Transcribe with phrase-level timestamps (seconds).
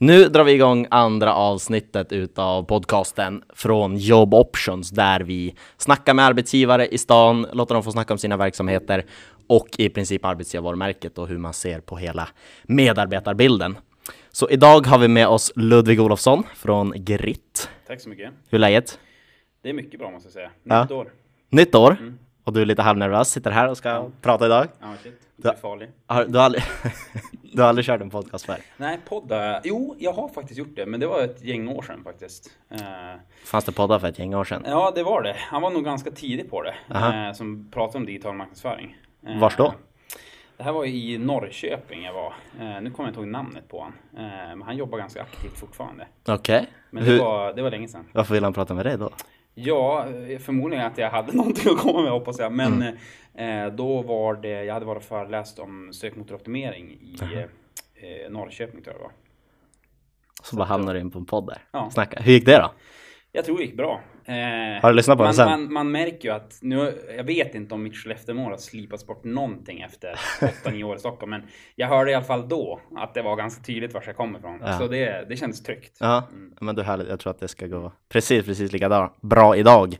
[0.00, 6.24] Nu drar vi igång andra avsnittet utav podcasten från Job Options där vi snackar med
[6.24, 9.04] arbetsgivare i stan, låter dem få snacka om sina verksamheter
[9.46, 12.28] och i princip arbetsgivarmärket och hur man ser på hela
[12.62, 13.78] medarbetarbilden.
[14.32, 17.68] Så idag har vi med oss Ludvig Olofsson från Gritt.
[17.86, 18.30] Tack så mycket.
[18.48, 18.98] Hur är läget?
[19.62, 20.50] Det är mycket bra måste jag säga.
[20.62, 20.82] Ja.
[20.82, 21.12] Nytt år.
[21.50, 21.96] Nytt år
[22.44, 24.68] och du är lite halvnervös, sitter här och ska prata idag.
[24.80, 25.25] Ja, shit.
[25.36, 25.88] Det är farlig.
[26.06, 26.62] Har, du, har aldrig,
[27.52, 28.58] du har aldrig kört en podcast förr?
[28.76, 29.60] Nej, podda.
[29.64, 32.50] Jo, jag har faktiskt gjort det, men det var ett gäng år sedan faktiskt.
[32.70, 32.78] Eh,
[33.44, 34.62] Fanns det poddar för ett gäng år sedan?
[34.66, 35.36] ja, det var det.
[35.38, 36.74] Han var nog ganska tidig på det.
[36.94, 37.26] Aha.
[37.28, 38.96] Eh, som pratade om digital marknadsföring.
[39.26, 39.74] Eh, Vars då?
[40.56, 42.34] Det här var i Norrköping jag var.
[42.80, 43.86] Nu kommer jag inte ihåg namnet på.
[44.16, 46.06] Eh, men han jobbar ganska aktivt fortfarande.
[46.28, 46.66] Okej.
[46.90, 48.04] Men det Hur- var, det var länge sedan.
[48.12, 49.10] Varför vill han prata med dig då?
[49.54, 50.04] Ja,
[50.40, 52.52] förmodligen att jag hade någonting att komma med hoppas jag.
[52.52, 52.96] Men Mm.
[53.38, 57.16] Eh, då var det, jag hade varit föreläst om sökmotoroptimering i
[57.94, 59.12] eh, Norrköping tror jag det var.
[60.42, 61.58] Så bara hamnar du in på en podd där.
[61.72, 61.90] Ja.
[61.90, 62.20] Snacka.
[62.20, 62.72] Hur gick det då?
[63.32, 64.00] Jag tror det gick bra.
[64.24, 64.34] Eh,
[64.82, 65.48] Har du lyssnat på den man, sen?
[65.50, 69.24] man, man märker ju att, nu, jag vet inte om mitt Skellefteåmål har slipats bort
[69.24, 70.14] någonting efter
[70.64, 71.30] 8-9 år i Stockholm.
[71.30, 71.42] Men
[71.74, 74.58] jag hörde i alla fall då att det var ganska tydligt var jag kommer ifrån.
[74.64, 74.78] Ja.
[74.78, 75.96] Så det, det kändes tryggt.
[76.00, 76.28] Ja,
[76.60, 77.08] men du är härligt.
[77.08, 79.96] Jag tror att det ska gå precis, precis lika bra idag.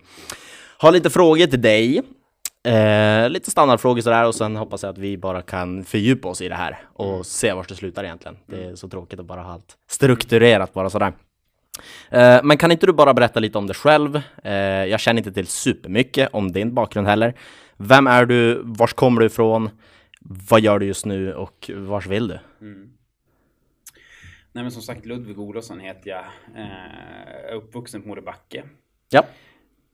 [0.78, 2.02] Har lite frågor till dig.
[2.66, 6.48] Eh, lite standardfrågor sådär och sen hoppas jag att vi bara kan fördjupa oss i
[6.48, 8.36] det här och se vart det slutar egentligen.
[8.46, 11.12] Det är så tråkigt att bara ha allt strukturerat bara sådär.
[12.10, 14.20] Eh, men kan inte du bara berätta lite om dig själv?
[14.44, 14.52] Eh,
[14.84, 17.34] jag känner inte till supermycket om din bakgrund heller.
[17.76, 18.62] Vem är du?
[18.64, 19.70] Vars kommer du ifrån?
[20.20, 22.38] Vad gör du just nu och vars vill du?
[24.52, 26.24] Nej men som sagt Ludvig Olofsson heter jag.
[26.56, 28.64] Eh, uppvuxen på Mordebacke.
[29.10, 29.24] Ja.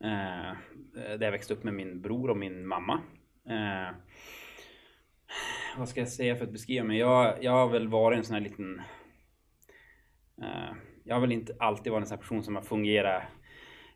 [0.02, 0.56] Eh,
[0.94, 3.00] där jag växte upp med min bror och min mamma.
[3.48, 3.94] Eh,
[5.78, 6.98] vad ska jag säga för att beskriva mig?
[6.98, 8.82] Jag, jag har väl varit en sån här liten...
[10.42, 13.22] Eh, jag har väl inte alltid varit en sån här person som har fungerat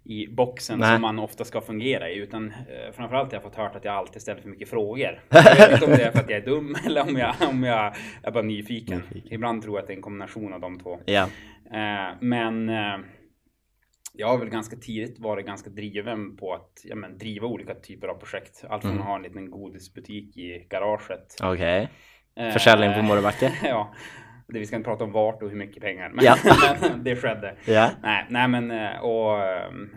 [0.09, 0.95] i boxen Nej.
[0.95, 2.17] som man ofta ska fungera i.
[2.17, 5.21] Utan eh, framförallt har jag fått hört att jag alltid ställer för mycket frågor.
[5.31, 7.65] Jag vet inte om det är för att jag är dum eller om jag, om
[7.65, 9.03] jag är bara nyfiken.
[9.31, 11.01] Ibland tror jag att det är en kombination av de två.
[11.05, 11.29] Ja.
[11.73, 12.99] Eh, men eh,
[14.17, 18.09] jag har väl ganska tidigt varit ganska driven på att ja, men, driva olika typer
[18.09, 18.65] av projekt.
[18.69, 21.37] Allt från att ha en liten godisbutik i garaget.
[21.43, 21.89] Okej.
[22.37, 23.53] Eh, Försäljning på Mordebacke?
[23.65, 23.95] ja,
[24.49, 26.11] det, vi ska inte prata om vart och hur mycket pengar.
[26.15, 26.37] Men, Ja.
[26.97, 27.57] det skedde.
[27.67, 27.91] Ja.
[28.03, 29.91] Nej, nej men eh, och ehm,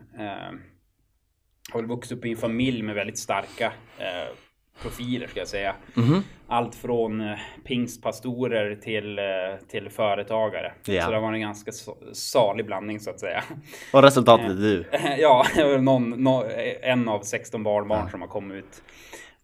[1.74, 3.66] har vuxit upp i en familj med väldigt starka
[3.98, 4.36] eh,
[4.82, 5.76] profiler ska jag säga.
[5.94, 6.24] Mhm.
[6.48, 9.26] Allt från eh, pingstpastorer till, eh,
[9.68, 10.74] till företagare.
[10.86, 11.02] Ja.
[11.06, 13.44] Så det var en ganska sa- salig blandning så att säga.
[13.94, 14.86] Och resultatet är du.
[15.20, 15.46] ja,
[15.80, 16.46] någon, nå-
[16.82, 18.82] en av 16 barnbarn som har kommit ut.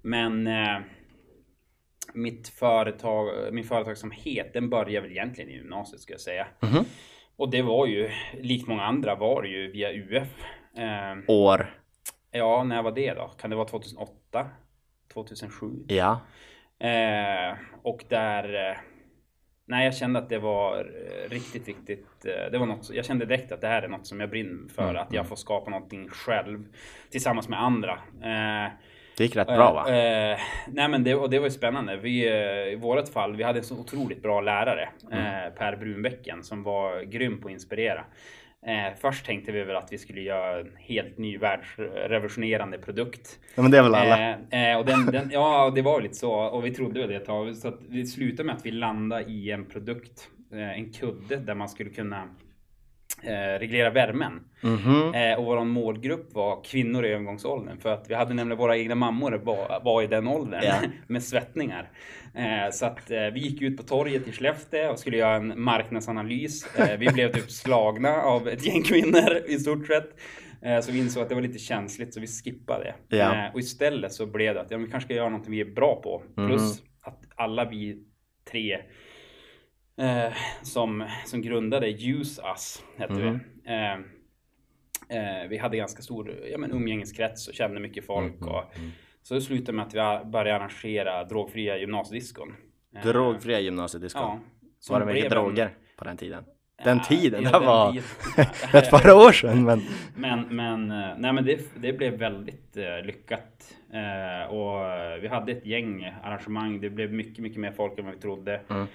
[0.01, 0.77] Men eh,
[2.13, 6.47] mitt företag, min företagsamhet, den började väl egentligen i gymnasiet ska jag säga.
[6.59, 6.85] Mhm.
[7.37, 8.09] Och det var ju,
[8.41, 10.27] likt många andra, var det ju via UF.
[10.77, 11.73] Eh, År.
[12.31, 13.27] ja, när var det då?
[13.41, 14.49] Kan det vara 2008?
[15.13, 15.67] 2007?
[15.87, 16.19] Ja.
[16.79, 18.69] Eh, och där...
[18.69, 18.77] Eh,
[19.65, 22.25] nej, jag kände att det var eh, riktigt, riktigt...
[22.25, 24.69] Eh, det var något, jag kände direkt att det här är något som jag brinner
[24.69, 24.89] för.
[24.89, 26.65] Mm, Att jag får skapa någonting själv
[27.11, 27.91] tillsammans med andra.
[28.23, 28.71] Eh,
[29.17, 29.89] Det gick rätt bra va?
[29.95, 31.97] Eh, nej men det, och det var ju spännande.
[31.97, 35.17] Vi, eh, I vårt fall, vi hade en så otroligt bra lärare, Mm.
[35.45, 38.05] eh, Per Brunbäcken, som var grym på att inspirera.
[38.67, 43.39] Eh, först tänkte vi väl att vi skulle göra en helt ny världsrevolutionerande produkt.
[43.55, 44.35] Ja, men det är väl alla?
[44.49, 46.31] Eh, eh, och den, den, ja, det var lite så.
[46.31, 47.55] Och vi trodde väl det ett tag.
[47.55, 51.55] Så att vi slutade med att vi landade i en produkt, eh, en kudde där
[51.55, 52.27] man skulle kunna
[53.23, 54.39] eh, reglera värmen.
[54.61, 55.13] Mhm.
[55.13, 57.77] Eh, och vår målgrupp var kvinnor i övergångsåldern.
[57.77, 60.75] För att vi hade nämligen våra egna mammor var, var i den åldern Ja.
[61.07, 61.89] med svettningar.
[62.33, 65.61] Eh, så att eh, vi gick ut på torget i Skellefteå och skulle göra en
[65.61, 66.75] marknadsanalys.
[66.75, 70.15] Eh, vi blev typ slagna av ett gäng kvinnor i stort sett.
[70.61, 72.95] Eh, så vi insåg att det var lite känsligt så vi skippade.
[73.09, 73.45] Ja.
[73.45, 75.65] Eh, och istället så blev det att ja, vi kanske ska göra något vi är
[75.65, 76.21] bra på.
[76.47, 78.03] Plus att alla vi
[78.51, 78.77] tre
[79.97, 83.27] eh, som, som grundade Use Us, hette vi.
[83.71, 83.93] Eh,
[85.43, 88.41] eh, vi hade ganska stor ja, men, umgängeskrets och kände mycket folk.
[88.41, 88.63] Och,
[89.21, 92.53] så det slutade med att vi började arrangera drogfria gymnasiediskon.
[92.95, 94.21] Eh, Drogfria gymnasiediskon.
[94.21, 94.39] Ja.
[94.93, 96.43] var det mycket blev en- droger på den tiden?
[96.83, 97.43] Den Ja, tiden?
[97.43, 98.05] ja, det den var tiden.
[98.73, 99.81] ett par år sedan men...
[100.15, 103.75] Men, men, eh, nej, men det, det blev väldigt eh, lyckat.
[103.93, 104.85] Eh, och
[105.21, 106.81] vi hade ett gäng arrangemang.
[106.81, 108.61] Det blev mycket, mycket mer folk än vad vi trodde.
[108.69, 108.87] Mm.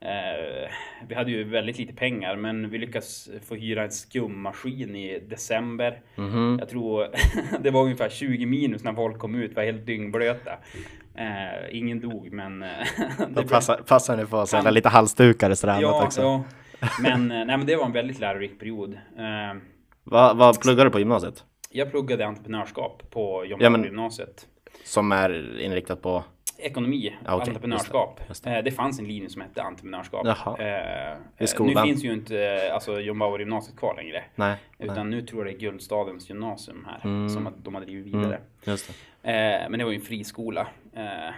[0.00, 0.70] Eh,
[1.08, 6.00] vi hade ju väldigt lite pengar, men vi lyckades få hyra en skummaskin i december.
[6.16, 6.56] Mhm.
[6.60, 7.06] Jag tror
[7.60, 10.50] det var ungefär 20 minus när folk kom ut, var helt dyngblöta.
[11.14, 12.62] Eh, ingen dog, men...
[12.62, 12.68] eh,
[13.18, 16.20] Då blev- passar, passar ni på att sälja lite halsdukar i strandet Ja, också?
[16.22, 16.44] ja.
[17.02, 18.94] Men, eh, nej, men det var en väldigt lärorik period.
[18.94, 19.60] Eh,
[20.04, 21.44] Vad vad pluggar du på gymnasiet?
[21.70, 24.46] Jag pluggade entreprenörskap på John Ja, men- gymnasiet.
[24.88, 26.24] Som är inriktat på...
[26.58, 28.20] Ekonomi, Ja, okej, entreprenörskap.
[28.28, 30.26] just Det, det fanns en linje som hette entreprenörskap.
[30.60, 31.18] Eh, eh?
[31.58, 34.24] Nu finns ju inte eh, alltså, John Bauer gymnasiet kvar längre.
[34.34, 34.56] Nej.
[34.78, 38.24] Utan nu tror jag det är Guldstadens gymnasium här som att de har drivit vidare.
[38.24, 38.40] Mm.
[38.64, 38.90] Just
[39.22, 39.30] det.
[39.30, 40.66] Eh, men det var ju en friskola.
[40.96, 41.34] Eh,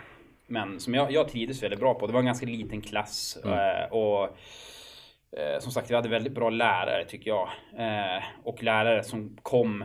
[0.47, 2.07] men som jag, jag trivdes väldigt bra på.
[2.07, 3.39] Det var en ganska liten klass.
[3.45, 4.23] Eh, och
[5.39, 7.49] eh, som sagt, vi hade väldigt bra lärare tycker jag.
[7.79, 9.85] Eh, och lärare som kom,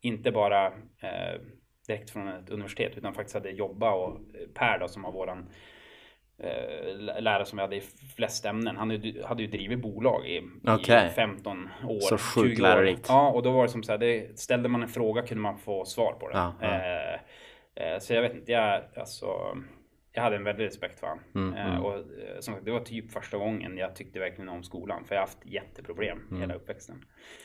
[0.00, 0.66] inte bara
[1.00, 1.40] eh,
[1.88, 3.94] direkt från ett universitet, utan faktiskt hade jobbat.
[3.94, 4.20] Och
[4.54, 5.48] Per då, som var våran
[6.38, 7.82] eh, lärare som vi hade i
[8.16, 8.76] flest ämnen.
[8.76, 8.90] Han
[9.24, 11.06] hade ju- drivit bolag i, Okej.
[11.06, 12.00] i 15 år.
[12.00, 12.68] Så sjukt 20 år.
[12.68, 13.06] lärorikt.
[13.08, 15.58] Ja, och då var det som så här, det, ställde man en fråga kunde man
[15.58, 16.34] få svar på det.
[16.36, 16.66] Ja, ja.
[16.68, 19.56] Eh, eh, så jag vet inte, jag, alltså,
[20.18, 21.24] jag hade en väldig respekt för honom.
[21.34, 22.00] Mm, Eh, och eh,
[22.40, 25.04] som sagt, det var typ första gången jag tyckte verkligen om skolan.
[25.04, 26.40] För jag har haft jätteproblem Mm.
[26.40, 27.04] hela uppväxten.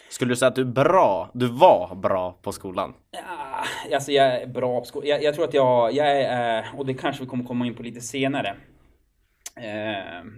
[0.09, 1.29] Skulle du säga att du bra?
[1.33, 2.93] Du var bra på skolan?
[3.11, 5.07] Ja, alltså jag är bra på skolan.
[5.09, 7.73] Jag, jag tror att jag, jag är, eh, och det kanske vi kommer komma in
[7.75, 8.55] på lite senare.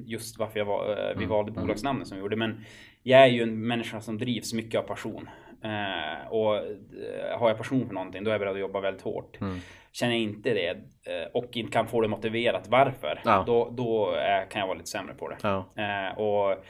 [0.05, 2.35] Just varför jag var, vi valde bolagsnamnet som vi gjorde.
[2.35, 2.65] Men
[3.03, 5.29] jag är ju en människa som drivs mycket av passion.
[6.29, 6.53] Och
[7.39, 9.37] har jag passion för någonting, då är jag beredd att jobba väldigt hårt.
[9.99, 13.43] Känner jag inte det eh, och inte kan få det motiverat varför, Ja.
[13.47, 15.37] då, då eh, kan jag vara lite sämre på det.
[15.43, 15.73] Ja.
[15.75, 16.65] Eh, och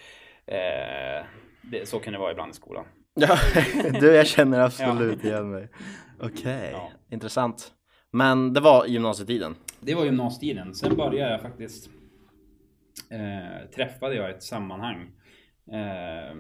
[1.72, 2.86] det, så kan det vara ibland i skolan.
[3.14, 3.38] Ja,
[4.00, 5.68] du jag känner absolut igen mig.
[6.20, 6.92] Okej, Ja.
[7.12, 7.72] intressant.
[8.12, 9.56] Men det var gymnasietiden?
[9.80, 10.76] Det var gymnasietiden.
[10.76, 11.90] Sen började jag faktiskt
[13.12, 15.12] eh, träffade jag ett sammanhang
[15.72, 16.36] eh,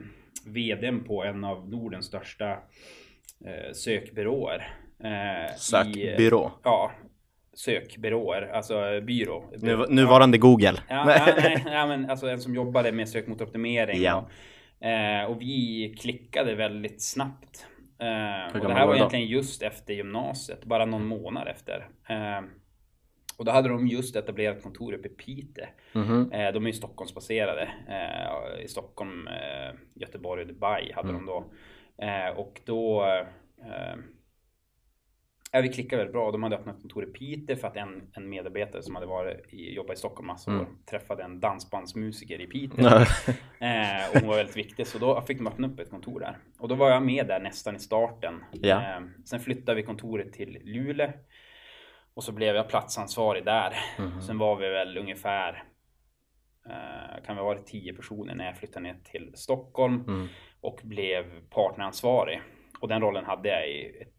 [0.45, 4.73] vdn på en av Nordens största eh, sökbyråer.
[5.03, 6.51] Eh, Sökbyrå?
[6.63, 6.92] ja,
[7.53, 9.44] sökbyråer, alltså byrå.
[9.57, 10.74] Nu, nuvarande Google?
[10.89, 14.01] Ja, ja, nej, ja, men alltså en som jobbade med sökmotoroptimering.
[14.01, 14.15] Ja.
[14.80, 17.68] Och, eh, och vi klickade väldigt snabbt.
[18.00, 21.88] Eh, och det här var egentligen just efter gymnasiet, bara någon månad efter.
[22.09, 22.41] Eh,
[23.38, 25.65] och då hade de just etablerat kontor uppe i Piteå.
[25.94, 26.31] Mhm.
[26.31, 27.69] Eh, de är ju Stockholmsbaserade.
[27.88, 31.25] Eh, I Stockholm, eh, Göteborg och Dubai hade Mm.
[31.25, 31.45] de då.
[32.36, 33.06] Och då
[35.55, 36.31] Ja, vi klickade väldigt bra.
[36.31, 39.73] De hade öppnat kontor i Piteå för att en, en medarbetare som hade varit i,
[39.75, 40.77] jobbat i Stockholm massa år Mm.
[40.89, 42.85] träffade en dansbandsmusiker i Piteå.
[43.59, 46.37] eh, och hon var väldigt viktig så då fick de öppna upp ett kontor där.
[46.59, 48.43] Och då var jag med där nästan i starten.
[48.51, 48.75] Ja.
[48.81, 51.11] Eh, sen flyttade vi kontoret till Luleå.
[52.13, 53.73] Och så blev jag platsansvarig där.
[53.99, 54.21] Mhm.
[54.21, 55.63] Sen var vi väl ungefär
[56.69, 60.27] eh, kan vi varit tio personer när jag flyttade ner till Stockholm Mm.
[60.61, 62.41] och blev partneransvarig.
[62.79, 64.14] Och den rollen hade jag i ett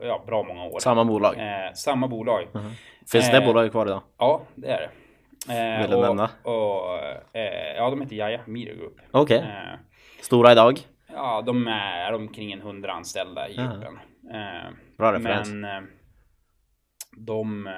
[0.00, 0.78] ja, bra många år.
[0.80, 1.34] Samma bolag?
[1.38, 2.46] Eh, samma bolag.
[3.12, 4.02] Finns det eh, bolaget kvar idag?
[4.18, 4.90] Ja, det är det.
[5.54, 6.30] Eh, Vill du och, nämna?
[6.42, 6.98] Och,
[7.36, 9.00] eh, ja, de heter Jaja Media Group.
[9.10, 9.38] Okej.
[9.38, 9.78] Eh,
[10.20, 10.78] Stora idag?
[11.14, 13.98] ja, de är omkring en hundra anställda i gruppen.
[14.98, 15.48] Bra referens.
[15.48, 15.88] Men
[17.16, 17.68] de...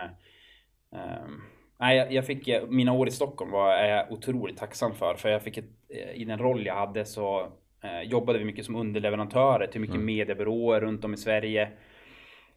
[1.81, 5.15] nej, jag, fick, mina år i Stockholm var är jag otroligt tacksam för.
[5.15, 5.71] För jag fick ett,
[6.15, 7.41] i den roll jag hade så
[7.85, 11.69] eh, jobbade vi mycket som underleverantörer till mycket mediebyråer runt om i Sverige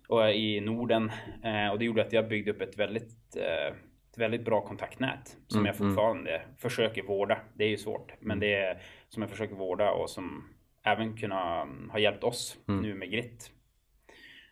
[0.08, 1.12] och i Norden.
[1.44, 3.76] Eh, och det gjorde att jag byggde upp ett väldigt, eh,
[4.12, 7.38] ett väldigt bra kontaktnät som jag fortfarande försöker vårda.
[7.54, 10.50] Det är ju svårt, men det är som jag försöker vårda och som
[10.84, 13.52] även kunna mm, ha hjälpt oss nu med Grit.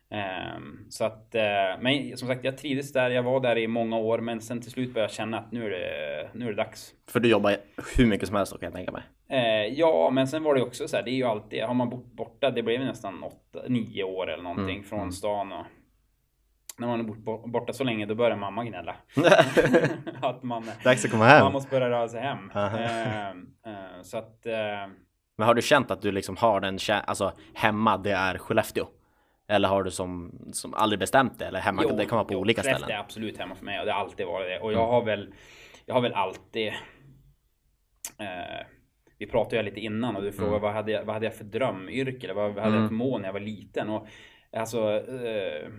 [0.09, 1.41] Ehm, så att, eh,
[1.79, 3.09] men som sagt, jag trivdes där.
[3.09, 5.65] Jag var där i många år, men sen till slut började jag känna att nu
[5.65, 6.93] är det, nu är det dags.
[7.09, 7.55] För du jobbar
[7.97, 9.03] hur mycket som helst då kan jag tänka mig.
[9.29, 11.89] Eh, ja, men sen var det också så här, det är ju alltid, har man
[11.89, 15.65] bott borta, det blev nästan åtta, nio år eller någonting från stan och
[16.77, 18.95] när man är bort, borta så länge, då börjar mamma gnälla.
[20.21, 21.43] att man, Dags att komma hem.
[21.43, 22.51] man måste börja röra sig hem.
[22.55, 22.79] Aha.
[22.79, 24.45] Eh, så att,
[25.37, 28.85] Men har du känt att du liksom har den, alltså hemma det är Skellefteå?
[29.47, 31.45] Eller har du som, som aldrig bestämt det?
[31.45, 32.83] Eller hemma, Jo, det kan vara på jo, olika ställen?
[32.83, 32.95] Mm.
[32.95, 34.59] är absolut hemma för mig och det har alltid varit det.
[34.59, 35.33] Och jag har väl,
[35.85, 36.67] jag har väl alltid
[38.19, 38.65] eh,
[39.17, 40.61] vi pratade ju lite innan och du frågade Mm.
[40.61, 43.21] vad, hade jag, vad hade jag för drömyrke eller vad, vad hade jag för mål
[43.21, 43.89] när jag var liten?
[43.89, 44.07] Och
[44.57, 45.69] alltså eh,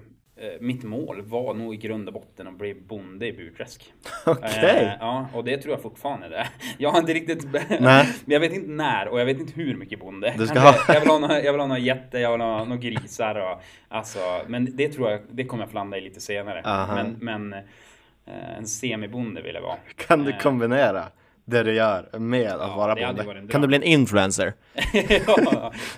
[0.61, 3.93] mitt mål var nog i grund och botten att bli bonde i Burträsk.
[4.26, 4.81] Okej.
[4.85, 6.47] Eh, ja, och det tror jag fortfarande det.
[6.78, 7.47] Jag har inte riktigt...
[7.81, 8.09] Nej.
[8.25, 10.35] Jag vet inte när och jag vet inte hur mycket bonde.
[10.38, 12.64] Du ska ha- jag, vill ha några, jag vill ha några getter, jag vill ha
[12.64, 16.21] några grisar och alltså, men det tror jag, det kommer jag få landa i lite
[16.21, 16.62] senare.
[16.64, 16.95] Aha.
[16.95, 19.76] Men, men eh, en semibonde vill jag vara.
[19.97, 21.05] Kan du Eh, kombinera
[21.45, 23.52] det du gör med att Ja, vara bonde?
[23.52, 24.52] Kan du bli en influencer?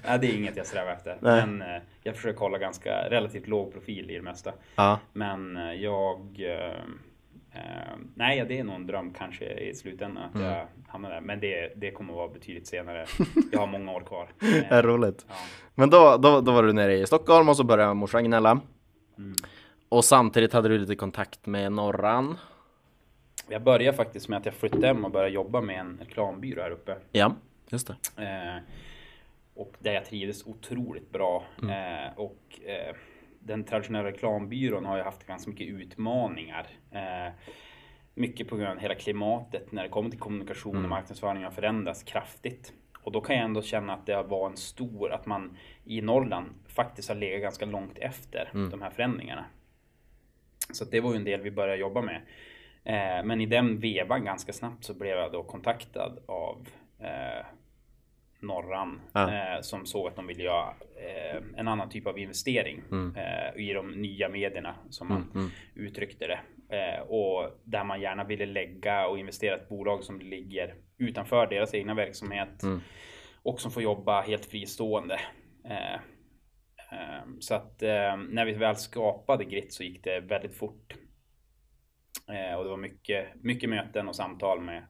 [0.06, 1.16] ja, det är inget jag strävar efter.
[1.20, 1.46] Nej.
[1.46, 4.52] Men eh, jag försöker hålla ganska relativt låg profil i det mesta.
[4.76, 4.98] Ja.
[5.12, 6.20] Men eh, jag...
[6.38, 6.74] eh,
[7.52, 11.20] Eh, nej, det är nog en dröm kanske i slutändan att jag hamnar där.
[11.20, 13.06] Men det, det kommer att vara betydligt senare.
[13.52, 14.28] Jag har många år kvar.
[14.40, 15.26] Det är roligt.
[15.28, 15.34] ja.
[15.74, 18.60] Men då, då, då var du nere i Stockholm och så började morsan gnälla.
[19.88, 22.38] Och samtidigt hade du lite kontakt med Norran.
[23.48, 26.70] Jag började faktiskt med att jag flyttade hem och började jobba med en reklambyrå här
[26.70, 26.96] uppe.
[27.12, 27.34] Ja,
[27.68, 28.22] just det.
[28.22, 28.62] Eh,
[29.58, 31.44] och där jag trivdes otroligt bra.
[31.62, 32.96] Eh, och eh,
[33.38, 36.66] den traditionella reklambyrån har ju haft ganska mycket utmaningar.
[36.90, 37.32] Eh,
[38.14, 42.02] mycket på grund av hela klimatet när det kommer till kommunikation och marknadsföring har förändrats
[42.02, 42.72] kraftigt.
[43.02, 46.46] Och då kan jag ändå känna att det var en stor, att man i Norrland
[46.68, 49.44] faktiskt har legat ganska långt efter de här förändringarna.
[50.72, 52.20] Så det var ju en del vi började jobba med.
[52.84, 57.46] Eh, men i den vevan ganska snabbt så blev jag då kontaktad av eh,
[58.40, 59.32] Norran Ja.
[59.34, 62.82] eh, som såg att de ville göra eh, en annan typ av investering
[63.16, 66.40] eh, i de nya medierna som man uttryckte det.
[66.76, 71.74] Eh, och där man gärna ville lägga och investera ett bolag som ligger utanför deras
[71.74, 72.62] egna verksamhet
[73.42, 75.20] och som får jobba helt fristående.
[75.64, 75.94] Eh,
[76.92, 80.94] eh, så att eh, när vi väl skapade Grit så gick det väldigt fort.
[82.28, 84.82] Eh, och det var mycket, mycket möten och samtal med,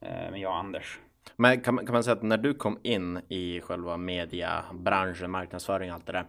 [0.00, 0.98] eh, med jag och Anders.
[1.36, 5.90] Men kan, man- kan man säga att när du kom in i själva mediabranschen, marknadsföring
[5.90, 6.26] och allt det där.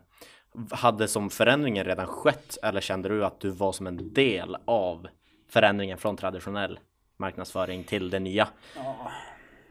[0.71, 5.07] Hade som förändringen redan skett eller kände du att du var som en del av
[5.49, 6.79] förändringen från traditionell
[7.17, 8.47] marknadsföring till det nya?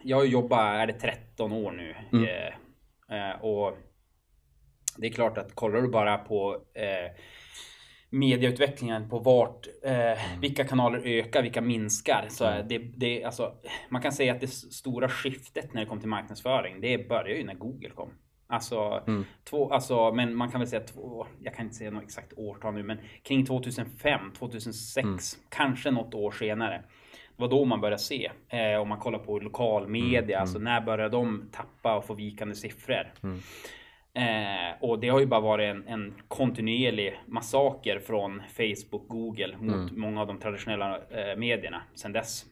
[0.02, 1.94] Jag har jobbat, är det 13 år nu.
[2.28, 3.78] Eh, eh, och
[4.96, 7.10] det är klart att kollar du bara på eh,
[8.14, 12.26] mediautvecklingen på vart, eh, vilka kanaler ökar, vilka minskar.
[12.28, 13.52] Så är det, det, alltså,
[13.88, 17.44] man kan säga att det stora skiftet när det kom till marknadsföring, det började ju
[17.44, 18.10] när Google kom.
[18.46, 19.02] Alltså,
[19.44, 22.74] två, alltså, men man kan väl säga två, jag kan inte säga något exakt årtal
[22.74, 26.82] nu, men kring 2005, 2006, kanske något år senare.
[27.36, 28.30] Det var då man började se.
[28.48, 32.54] Eh, om man kollar på lokal media, alltså när började de tappa och få vikande
[32.54, 33.12] siffror?
[34.16, 39.92] Eh, och det har ju bara varit en, en kontinuerlig massaker från Facebook, Google mot
[39.92, 42.44] många av de traditionella eh, medierna sedan dess.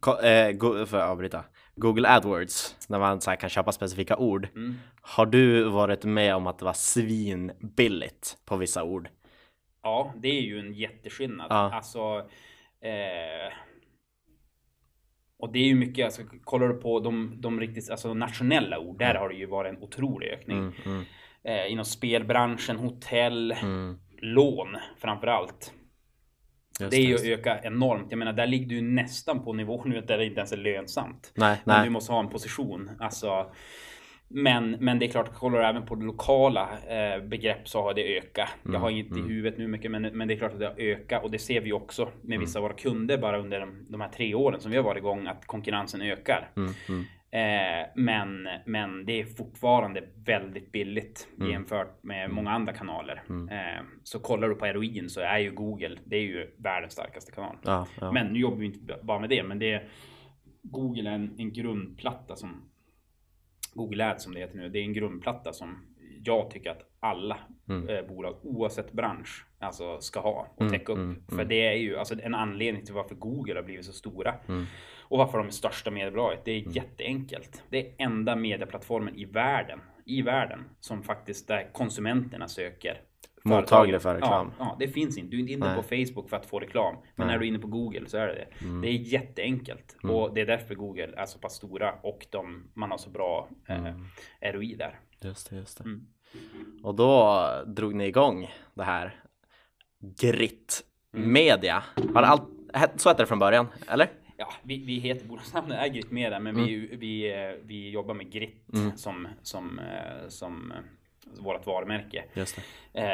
[0.00, 1.44] Ko- eh, go- för att avbryta.
[1.76, 4.48] Google AdWords, när man så kan köpa specifika ord.
[5.02, 9.08] Har du varit med om att det var svinbilligt på vissa ord?
[9.82, 11.46] Ja, det är ju en jätteskillnad.
[11.50, 11.74] Ja.
[11.74, 12.18] Alltså,
[12.80, 13.52] eh,
[15.40, 18.98] och det är ju mycket, alltså, kollar du på de, de riktigt alltså, nationella ord,
[18.98, 20.74] där har det ju varit en otrolig ökning.
[21.44, 23.54] Eh, inom spelbranschen, hotell,
[24.22, 25.72] lån framför allt.
[26.80, 28.06] Just Det är ju att öka enormt.
[28.10, 31.32] Jag menar, där ligger du nästan på nivå nu där det inte ens är lönsamt.
[31.34, 31.84] Nej, Men nej.
[31.84, 32.90] du måste ha en position.
[33.00, 33.50] Alltså,
[34.32, 37.94] men, men det är klart, kollar du även på det lokala eh, begrepp så har
[37.94, 38.48] det ökat.
[38.72, 40.80] Jag har inget i huvudet nu mycket, men, men det är klart att det har
[40.80, 41.24] ökat.
[41.24, 44.08] Och det ser vi också med vissa av våra kunder bara under de, de här
[44.08, 46.50] tre åren som vi har varit igång, att konkurrensen ökar.
[47.32, 53.22] Eh, men, men det är fortfarande väldigt billigt jämfört med många andra kanaler.
[53.50, 57.32] Eh, så kollar du på heroin så är ju Google, det är ju världens starkaste
[57.32, 57.56] kanal.
[57.62, 58.12] Ja, ja.
[58.12, 59.88] Men nu jobbar vi inte bara med det, men det är
[60.62, 62.69] Google är en, en grundplatta som
[63.74, 64.68] Google Ads som det heter nu.
[64.68, 65.86] Det är en grundplatta som
[66.24, 67.38] jag tycker att alla
[67.88, 70.98] eh, bolag oavsett bransch alltså ska ha och täcka upp.
[71.36, 74.34] För det är ju alltså en anledning till varför Google har blivit så stora.
[75.00, 76.44] Och varför de är största mediebolaget.
[76.44, 77.62] Det är jätteenkelt.
[77.68, 83.00] Det är enda medieplattformen i världen, i världen som faktiskt där konsumenterna söker
[83.44, 84.52] Mottaglig för Ja, reklam.
[84.58, 85.30] Ja, det finns inte.
[85.30, 85.76] Du är inte inne Nej.
[85.76, 86.96] på Facebook för att få reklam.
[87.16, 88.80] Men när du är inne på Google så är det det.
[88.82, 89.96] Det är jätteenkelt.
[90.02, 93.48] Och det är därför Google är så pass stora och de, man har så bra
[93.68, 95.00] eh, ROI där.
[95.22, 95.84] Just det, just det.
[95.84, 96.06] Mm.
[96.82, 99.20] Och då drog ni igång det här
[100.20, 101.32] Grit Mm.
[101.32, 101.82] Media.
[102.14, 102.42] Har allt,
[102.96, 104.08] så hette det från början, eller?
[104.36, 108.32] Ja, vi, vi heter bolagsnamnet är Grit Media, men vi, vi, eh, vi jobbar med
[108.32, 108.66] Grit
[108.96, 110.78] som, som, eh, som eh,
[111.38, 112.24] vårt varumärke.
[112.34, 112.58] Just.
[112.92, 113.04] Eh,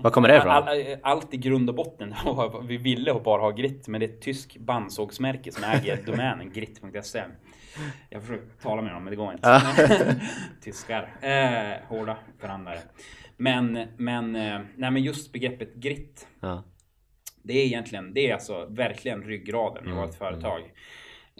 [0.00, 0.50] Var kommer det ifrån?
[0.50, 2.14] All, all, allt i grund och botten.
[2.62, 7.22] Vi ville bara ha Grit, men det är ett tysk bandsågsmärke som äger domänen grit.se.
[8.10, 9.60] Jag försöker tala med dem, men det går inte.
[10.62, 11.02] Tyskar.
[11.20, 12.78] Eh, hårda förhandlare.
[13.36, 16.26] Men, men, eh, nej, men just begreppet Grit.
[16.40, 16.62] Ja.
[17.42, 20.60] Det är egentligen, det är alltså verkligen ryggraden i Mm, vårt företag.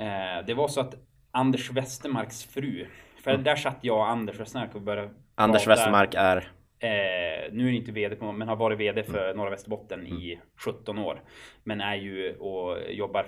[0.00, 0.94] Eh, det var så att
[1.30, 2.86] Anders Westermarks fru,
[3.22, 3.44] för Mm.
[3.44, 5.66] där satt jag och Anders Westermark och började Anders.
[5.66, 10.06] Westermark är Eh, nu är inte VD på, men har varit VD för Norra Västerbotten
[10.06, 11.22] i 17 år.
[11.64, 13.26] Men är ju och jobbar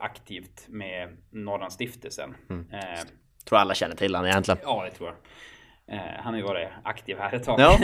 [0.00, 2.34] aktivt med Norrlandsstiftelsen.
[2.50, 3.00] Eh,
[3.44, 4.60] tror alla känner till han egentligen.
[4.62, 5.16] ja, det tror jag.
[5.86, 7.60] Eh, han har ju varit aktiv här ett tag.
[7.60, 7.78] Ja.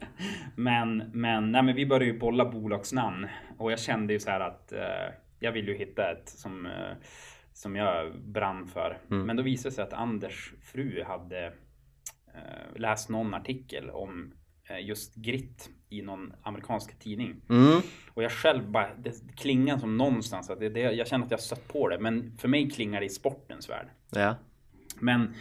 [0.56, 4.40] men, men, nej, men vi började ju bolla bolagsnamn och jag kände ju så här
[4.40, 6.72] att eh, jag ville ju hitta ett som, eh,
[7.52, 8.98] som jag brann för.
[9.10, 9.26] Mm.
[9.26, 11.52] Men då visade det sig att Anders fru hade
[12.76, 14.32] läst någon artikel om
[14.68, 17.36] eh, just grit i någon amerikansk tidning.
[17.48, 17.80] Mm.
[18.14, 21.38] Och jag själv bara, det klingar som någonstans att det, det, jag känner att jag
[21.38, 21.98] har stött på det.
[21.98, 23.86] Men för mig klingar det i sportens värld.
[24.10, 24.36] Ja.
[25.00, 25.34] Men,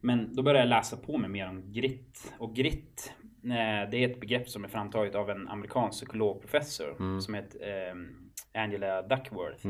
[0.00, 2.32] men då började jag läsa på mig mer om grit.
[2.38, 3.12] Och grit,
[3.44, 8.62] eh, det är ett begrepp som är framtaget av en amerikansk psykologprofessor som heter eh,
[8.62, 9.66] Angela Duckworth.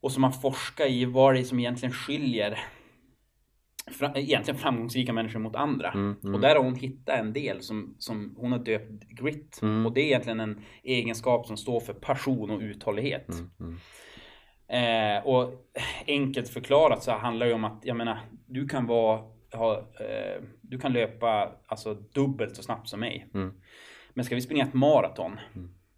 [0.00, 2.58] Och som har forskat i vad det är som egentligen skiljer
[3.90, 5.90] fra, egentligen framgångsrika människor mot andra.
[6.34, 9.60] Och där har hon hittat en del som, som hon har döpt grit.
[9.86, 13.28] Och det är egentligen en egenskap som står för passion och uthållighet.
[14.68, 15.52] Eh, och
[16.06, 19.20] enkelt förklarat så handlar det om att, jag menar, du kan vara,
[19.52, 23.26] ha, eh, du kan löpa alltså dubbelt så snabbt som mig.
[24.14, 25.38] Men ska vi springa ett maraton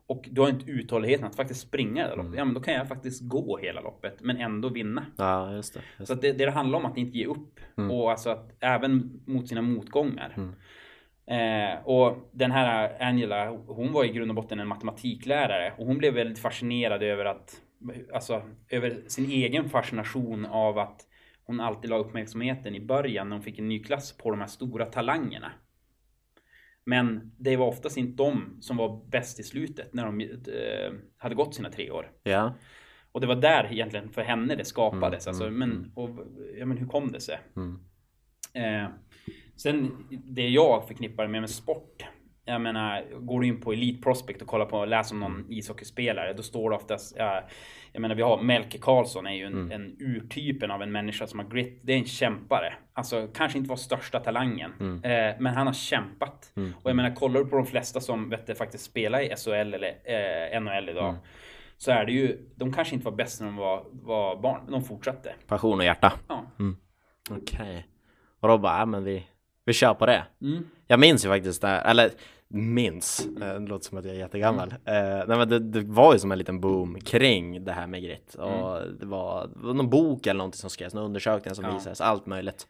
[0.09, 2.89] och du har inte uthålligheten att faktiskt springa det loppet, ja men då kan jag
[2.89, 5.07] faktiskt gå hela loppet men ändå vinna.
[5.17, 5.81] Ja, just det.
[5.99, 7.61] Just Så det, det handlar om att inte ge upp
[7.91, 10.35] och alltså att även mot sina motgångar.
[11.27, 15.99] Eh, och den här Angela, hon var i grund och botten en matematiklärare och hon
[15.99, 17.61] blev väldigt fascinerad över att
[18.15, 21.01] alltså över sin egen fascination av att
[21.45, 24.47] hon alltid la uppmärksamheten i början när hon fick en ny klass på de här
[24.47, 25.53] stora talangerna.
[26.89, 31.35] Men det var oftast inte de som var bäst i slutet när de eh, hade
[31.35, 32.11] gått sina tre år.
[32.23, 32.55] Ja.
[33.13, 35.27] Och det var där egentligen för henne det skapades.
[35.27, 36.11] alltså, men, och,
[36.59, 37.39] ja, men hur kom det sig?
[38.55, 38.89] Eh,
[39.57, 42.05] sen det jag förknippar med, med sport.
[42.49, 46.33] Jag menar, går du in på Elite Prospect och kollar på läser om någon ishockeyspelare.
[46.33, 47.43] Då står det oftast, ja,
[47.93, 51.39] jag menar vi har Melke Karlsson är ju en, en urtypen av en människa som
[51.39, 51.81] har grit.
[51.83, 52.75] Det är en kämpare.
[52.93, 54.73] Alltså kanske inte var största talangen.
[55.05, 56.53] Eh, men han har kämpat.
[56.83, 59.51] Och jag menar, kollar du på de flesta som vet du, faktiskt spelar i SHL
[59.75, 59.89] eller
[60.55, 61.15] eh, NHL idag.
[61.77, 64.73] Så är det ju, de kanske inte var bäst när de var, var barn, men
[64.73, 65.35] de fortsatte.
[65.47, 66.13] Passion och hjärta.
[66.29, 66.45] Ja.
[67.31, 67.87] Okej.
[68.41, 69.27] Och då bara, ja, men vi,
[69.65, 70.25] vi kör på det.
[70.43, 70.65] Mm.
[70.87, 72.11] Jag minns ju faktiskt det, här- eller
[72.49, 74.69] minns, eh, det låter som att jag är jättegammal.
[74.73, 74.77] Eh,
[75.27, 78.35] nej, men det, det var ju som en liten boom kring det här med grit.
[78.35, 81.75] Och det, var, det var någon bok eller någonting som skrevs, någon undersökning som Ja.
[81.75, 82.69] visades, allt möjligt.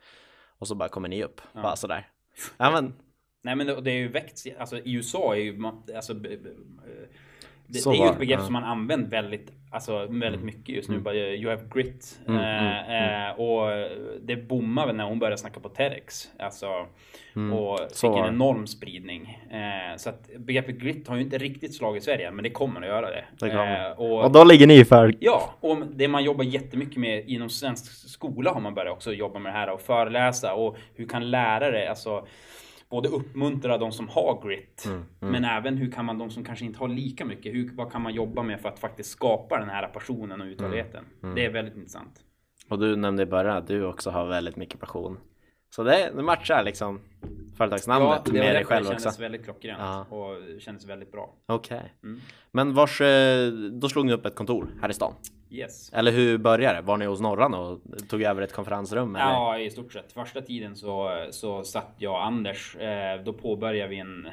[0.58, 2.08] Och så bara kommer ni upp, bara sådär.
[2.56, 2.94] Ja men,
[3.42, 5.62] Nej men det, det är ju växt, alltså i USA är ju
[5.96, 6.14] alltså,
[7.68, 8.44] det, Så det är ju ett begrepp ja.
[8.44, 10.98] som man använt väldigt, alltså väldigt mycket just nu.
[10.98, 12.18] Bara, you have grit.
[12.28, 13.88] Mm, eh, eh, och
[14.22, 16.28] det bommade när hon började snacka på TEDx.
[16.38, 16.84] Alltså, och
[17.36, 17.88] Mm.
[17.90, 19.38] så fick var en enorm spridning.
[19.50, 22.80] Eh, så att begreppet grit har ju inte riktigt slagit i Sverige, men det kommer
[22.80, 23.24] att göra det.
[23.40, 23.52] Det.
[23.52, 27.50] Eh, och, och då ligger ni för Ja, och det man jobbar jättemycket med inom
[27.50, 31.30] svensk skola har man börjat också jobba med det här och föreläsa och hur kan
[31.30, 32.26] lärare alltså
[32.90, 36.64] både uppmuntra de som har grit Mm, men även hur kan man de som kanske
[36.64, 39.68] inte har lika mycket, hur, vad kan man jobba med för att faktiskt skapa den
[39.68, 41.04] här passionen och uthålligheten?
[41.22, 42.24] Mm, Det är väldigt intressant.
[42.68, 45.18] Och du nämnde i början att du också har väldigt mycket passion.
[45.70, 47.00] Så det, det matchar liksom
[47.56, 49.20] företagsnamnet det med dig själv det kändes också.
[49.20, 50.04] väldigt klockrent Ja.
[50.16, 51.34] och kändes väldigt bra.
[51.46, 51.94] Okej.
[52.02, 52.20] Mm.
[52.52, 55.14] Men vars, eh, då slog ni upp ett kontor här i stan?
[55.50, 55.92] Yes.
[55.92, 56.82] Eller hur började det?
[56.82, 59.16] Var ni hos Norran och tog över ett konferensrum?
[59.16, 59.24] Eller?
[59.26, 60.12] Ja, i stort sett.
[60.12, 62.76] Första tiden så, så satt jag och Anders.
[62.76, 64.28] Eh, då påbörjade vi en,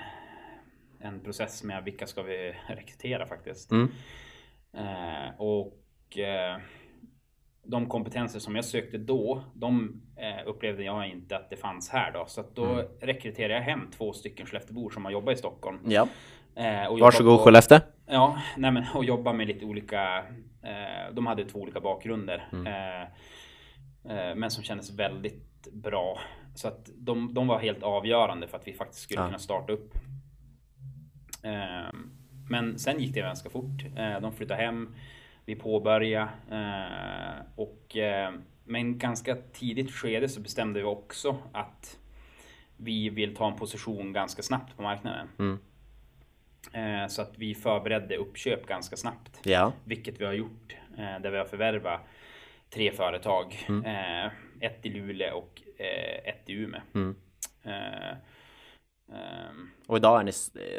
[0.99, 3.71] en process med vilka ska vi rekrytera faktiskt.
[3.71, 3.91] Mm.
[4.73, 6.57] Eh, och eh,
[7.67, 12.11] de kompetenser som jag sökte då, de eh, upplevde jag inte att det fanns här
[12.11, 12.25] då.
[12.27, 12.85] Så då Mm.
[13.01, 15.79] rekryterade jag hem två stycken Skelleftebor som har jobbat i Stockholm.
[15.85, 16.07] Ja.
[16.55, 17.79] Eh, och Varsågod på- Skellefteå.
[18.07, 20.17] Ja, nej men och jobba med lite olika.
[20.63, 22.47] Eh, de hade två olika bakgrunder.
[22.65, 23.01] Eh,
[24.17, 26.19] eh, men som kändes väldigt bra.
[26.55, 29.25] Så att de, de var helt avgörande för att vi faktiskt skulle Ja.
[29.25, 29.93] kunna starta upp.
[31.43, 31.93] Eh,
[32.49, 33.83] men sen gick det ganska fort.
[33.97, 34.95] Eh, de flyttade hem.
[35.45, 36.29] Vi påbörjade.
[36.51, 41.99] Eh, och eh, men ganska tidigt skede så bestämde vi också att
[42.77, 45.27] vi vill ta en position ganska snabbt på marknaden.
[45.39, 45.59] Mm.
[46.73, 49.39] Eh, Så att vi förberedde uppköp ganska snabbt.
[49.43, 49.73] Ja.
[49.83, 50.75] Vilket vi har gjort.
[50.97, 52.01] Där vi har förvärvat
[52.69, 53.65] tre företag.
[53.69, 54.29] Mm.
[54.59, 55.61] Ett i Luleå och
[56.25, 56.81] ett i Umeå.
[56.93, 57.15] Mm.
[57.63, 58.09] Eh,
[59.11, 60.31] ehm, Och idag är ni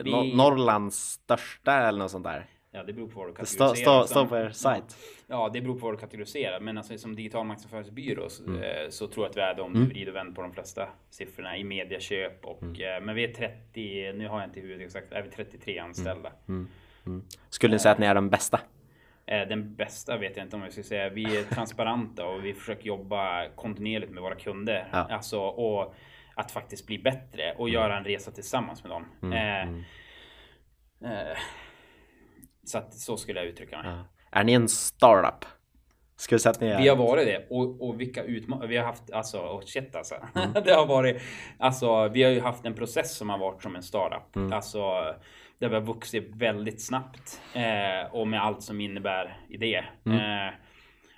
[0.05, 2.46] Vi- Nor- Norrlands största eller något sånt där.
[2.77, 3.75] Ja, det beror på vad du kategoriserar.
[3.75, 4.09] stå, som.
[4.09, 4.97] stå på er sajt.
[5.27, 6.61] Ja, det beror på vad du kategoriserar.
[6.61, 8.62] Men alltså, som digital marknadsföringsbyrå så, Mm.
[8.62, 10.89] eh, så tror jag att vi är de du vrider och vänder på de flesta
[11.11, 12.45] siffrorna i mediaköp.
[12.45, 12.97] Och, Mm.
[12.97, 15.79] eh, Men vi är 30, nu har jag inte i huvudet exakt, är vi 33
[15.79, 16.33] anställda.
[16.49, 16.69] Mm.
[17.49, 18.61] Skulle ni säga att ni är den bästa?
[19.27, 21.09] Eh, Den bästa vet jag inte om jag ska säga.
[21.09, 24.89] Vi är transparenta och vi försöker jobba kontinuerligt med våra kunder.
[24.93, 24.99] Ja.
[25.11, 25.95] Alltså, och
[26.35, 29.05] att faktiskt bli bättre och göra en resa tillsammans med dem.
[29.23, 31.37] Mm, Eh, eh,
[32.68, 33.94] så att så skulle jag uttrycka mig.
[34.31, 35.44] Är ni en startup?
[36.31, 36.83] Vi säga att ni är?
[36.83, 39.11] Vi har varit det och, och vilka utmaningar vi har haft.
[39.12, 40.14] Alltså, oh shit alltså.
[40.35, 40.52] Mm.
[40.64, 41.22] det har varit.
[41.59, 44.37] Alltså, vi har ju haft en process som har varit som en startup.
[44.37, 44.52] Mm.
[44.52, 44.81] Alltså,
[45.59, 49.85] där vi har vuxit väldigt snabbt eh, och med allt som innebär i det.
[50.07, 50.18] Mm.
[50.18, 50.52] Eh,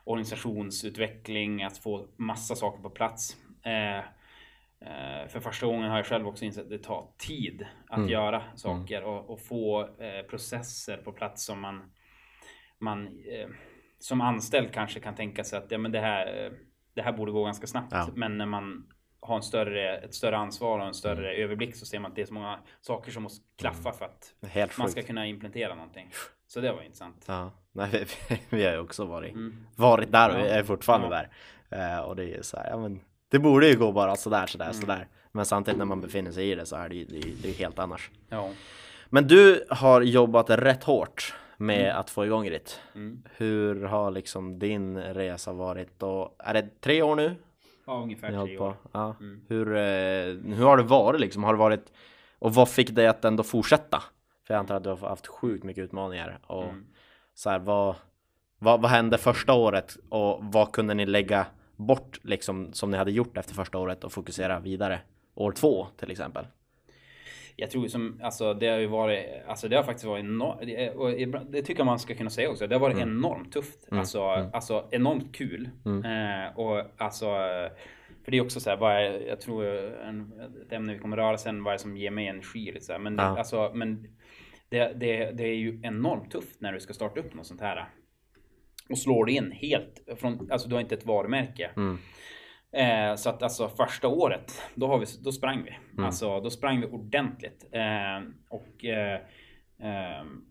[0.04, 3.36] organisationsutveckling, att få massa saker på plats.
[3.64, 4.04] Eh,
[5.28, 8.08] för första gången har jag själv också insett att det tar tid att Mm.
[8.10, 11.90] göra saker och, och få eh, processer på plats som man,
[12.78, 13.48] man eh,
[13.98, 16.52] som anställd kanske kan tänka sig att ja, men det, här, eh,
[16.94, 17.92] det här borde gå ganska snabbt.
[17.92, 18.08] Ja.
[18.14, 18.86] Men när man
[19.20, 21.44] har en större, ett större ansvar och en större Mm.
[21.44, 24.34] överblick så ser man att det är så många saker som måste klaffa för att
[24.78, 26.10] man ska kunna implementera någonting.
[26.46, 27.24] Så det var intressant.
[27.28, 29.66] Ja, nej, vi, vi har ju också varit, Mm.
[29.76, 30.46] varit där och Ja.
[30.50, 31.24] är fortfarande Ja.
[31.76, 31.94] där.
[31.96, 34.64] Eh, och det är så här, ja men det borde ju gå bara sådär, sådär,
[34.64, 34.80] Mm.
[34.80, 35.08] sådär.
[35.32, 37.52] Men samtidigt när man befinner sig i det så är det ju det, det är
[37.54, 38.10] helt annars.
[38.28, 38.50] Ja.
[39.10, 42.80] Men du har jobbat rätt hårt med att få igång Grit.
[42.94, 43.22] Mm.
[43.36, 46.02] Hur har liksom din resa varit?
[46.02, 47.34] Och är det tre år nu?
[47.86, 48.76] ja, ungefär Ni tre år.
[48.92, 49.16] Ja.
[49.20, 49.40] Mm.
[49.48, 51.44] Hur, eh, hur har det varit liksom?
[51.44, 51.92] Har det varit
[52.38, 54.02] och vad fick dig att ändå fortsätta?
[54.46, 56.86] För jag antar att du har haft sjukt mycket utmaningar och Mm.
[57.34, 57.94] så här, vad,
[58.58, 61.46] vad, vad hände första året och vad kunde ni lägga
[61.78, 65.00] bort liksom som ni hade gjort efter första året och fokusera vidare
[65.34, 66.46] år två till exempel?
[67.56, 71.42] Jag tror som, alltså det har ju varit, alltså det har faktiskt varit enormt, det,
[71.58, 72.66] det tycker jag man ska kunna säga också.
[72.66, 73.08] Det har varit Mm.
[73.08, 73.88] enormt tufft.
[73.90, 75.70] Alltså, alltså enormt kul.
[75.84, 76.04] Mm.
[76.04, 77.26] Eh, och alltså,
[78.24, 79.64] för det är också så här, vad är, jag tror
[80.02, 80.32] en,
[80.66, 82.72] ett ämne vi kommer röra sen, vad är det som ger mig energi?
[82.72, 82.98] Lite så här.
[82.98, 83.22] Men, Ja.
[83.38, 84.08] alltså, men
[84.68, 87.88] det, det, det är ju enormt tufft när du ska starta upp något sånt här.
[88.90, 91.70] Och slår det in helt från, alltså du har inte ett varumärke.
[91.76, 91.98] Mm.
[92.72, 95.70] Eh, så att alltså första året, då, har vi, då sprang vi.
[95.92, 96.04] Mm.
[96.04, 97.66] Alltså då sprang vi ordentligt.
[97.72, 99.20] Eh, och eh,
[99.80, 100.44] ehm,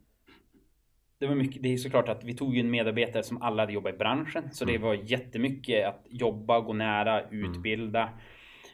[1.20, 3.74] det var mycket, det är såklart att vi tog ju en medarbetare som alla hade
[3.74, 4.44] jobbat i branschen.
[4.52, 4.74] Så Mm.
[4.76, 8.04] det var jättemycket att jobba, gå nära, utbilda.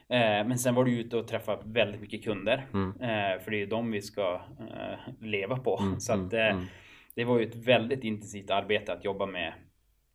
[0.10, 2.66] Eh, men sen var ju ute och träffa väldigt mycket kunder.
[2.74, 2.90] Mm.
[3.02, 5.80] Eh, för det är ju dem vi ska eh, leva på.
[5.82, 6.66] Mm, Så att mm, mm.
[7.16, 9.54] Det var ju ett väldigt intensivt arbete att jobba med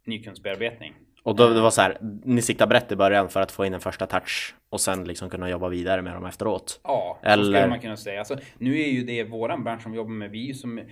[0.06, 0.94] nykundsbearbetning.
[1.22, 3.74] Och då det var så här, ni siktar brett i början för att få in
[3.74, 6.80] en första touch och sen liksom kunna jobba vidare med dem efteråt.
[6.84, 8.18] Ja, så Eller- skulle man kunna säga.
[8.18, 10.30] Alltså, nu är ju det våran bransch som jobbar med.
[10.30, 10.84] Vi som, eh,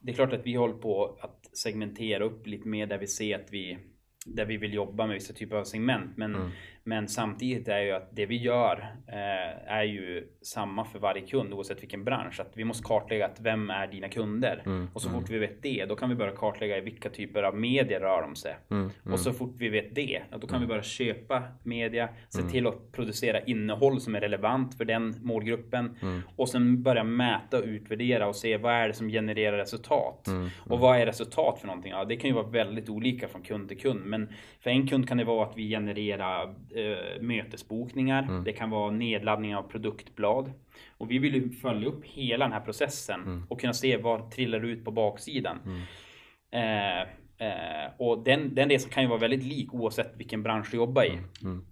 [0.00, 3.34] det är klart att vi håller på att segmentera upp lite mer där vi ser
[3.36, 3.78] att vi
[4.26, 6.16] där vi vill jobba med vissa typer av segment.
[6.16, 6.50] Men, Mm.
[6.86, 11.52] Men samtidigt är ju att det vi gör eh, är ju samma för varje kund
[11.54, 12.40] oavsett vilken bransch.
[12.40, 14.62] Att vi måste kartlägga att vem är dina kunder?
[14.66, 17.42] Mm, Och så fort vi vet det, då kan vi börja kartlägga i vilka typer
[17.42, 18.56] av medier rör de sig.
[18.70, 20.60] Mm, Och så fort vi vet det, då kan Mm.
[20.60, 25.96] vi börja köpa media, se till att producera innehåll som är relevant för den målgruppen.
[26.02, 26.20] Mm.
[26.36, 30.26] Och sen börja mäta och utvärdera och se vad är det som genererar resultat.
[30.26, 30.48] Mm.
[30.68, 31.90] Och vad är resultat för någonting?
[31.92, 34.00] Ja, det kan ju vara väldigt olika från kund till kund.
[34.04, 34.28] Men
[34.60, 38.22] för en kund kan det vara att vi genererar eh, mötesbokningar.
[38.22, 38.44] Mm.
[38.44, 40.52] Det kan vara nedladdning av produktblad.
[40.98, 43.46] Och vi vill ju följa upp hela den här processen Mm.
[43.48, 45.58] och kunna se vad trillar ut på baksidan.
[46.50, 47.00] Eh,
[47.48, 51.04] eh, och den, den resan kan ju vara väldigt lik oavsett vilken bransch du jobbar
[51.04, 51.18] i.
[51.42, 51.66] Mm.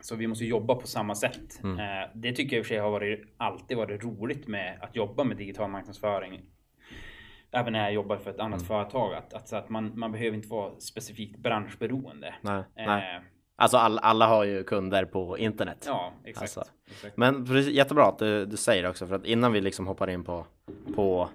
[0.00, 1.60] Så vi måste jobba på samma sätt.
[1.62, 1.78] Mm.
[1.78, 4.96] Eh, det tycker jag i och för sig har varit, alltid varit roligt med att
[4.96, 6.40] jobba med digital marknadsföring.
[7.52, 8.46] Även när jag jobbar för ett Mm.
[8.52, 9.14] annat företag.
[9.14, 12.34] Att, att, så att man, man behöver inte vara specifikt branschberoende.
[12.42, 13.20] Nej, Eh, nej.
[13.60, 15.84] Alltså all, alla har ju kunder på internet.
[15.86, 16.42] Ja, exakt.
[16.42, 16.64] Alltså.
[16.90, 17.16] exakt.
[17.16, 20.10] Men precis, jättebra att du, du säger det också för att innan vi liksom hoppar
[20.10, 20.46] in på,
[20.94, 21.28] på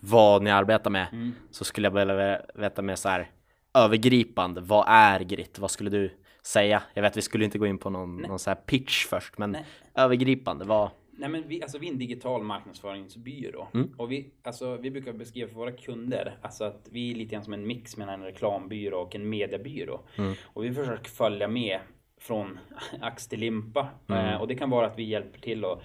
[0.00, 1.32] vad ni arbetar med Mm.
[1.50, 3.30] så skulle jag vilja veta mer så här
[3.74, 4.60] övergripande.
[4.60, 5.58] Vad är grit?
[5.58, 6.10] Vad skulle du
[6.42, 6.82] säga?
[6.94, 9.50] Jag vet vi skulle inte gå in på någon, någon så här pitch först, men
[9.50, 9.64] Nej.
[9.94, 10.64] övergripande.
[10.64, 10.90] Vad?
[11.18, 13.68] Nej, men vi, alltså vi är en digital marknadsföringsbyrå.
[13.74, 13.90] Mm.
[13.96, 17.44] Och vi, alltså, vi brukar beskriva för våra kunder alltså att vi är lite grann
[17.44, 20.00] som en mix mellan en reklambyrå och en mediebyrå.
[20.18, 20.34] Mm.
[20.44, 21.78] Och vi försöker följa med
[22.20, 22.58] från
[23.00, 23.88] ax till limpa.
[24.08, 24.26] Mm.
[24.26, 25.82] Eh, och det kan vara att vi hjälper till att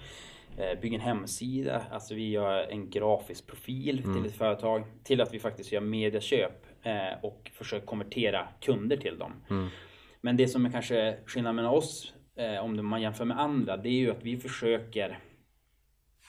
[0.56, 4.14] eh, bygga en hemsida, alltså vi gör en grafisk profil Mm.
[4.22, 9.18] till ett företag, till att vi faktiskt gör medieköp eh, och försöker konvertera kunder till
[9.18, 9.32] dem.
[9.50, 9.68] Mm.
[10.20, 13.88] Men det som är kanske skillnaden mellan oss, eh, om man jämför med andra, det
[13.88, 15.18] är ju att vi försöker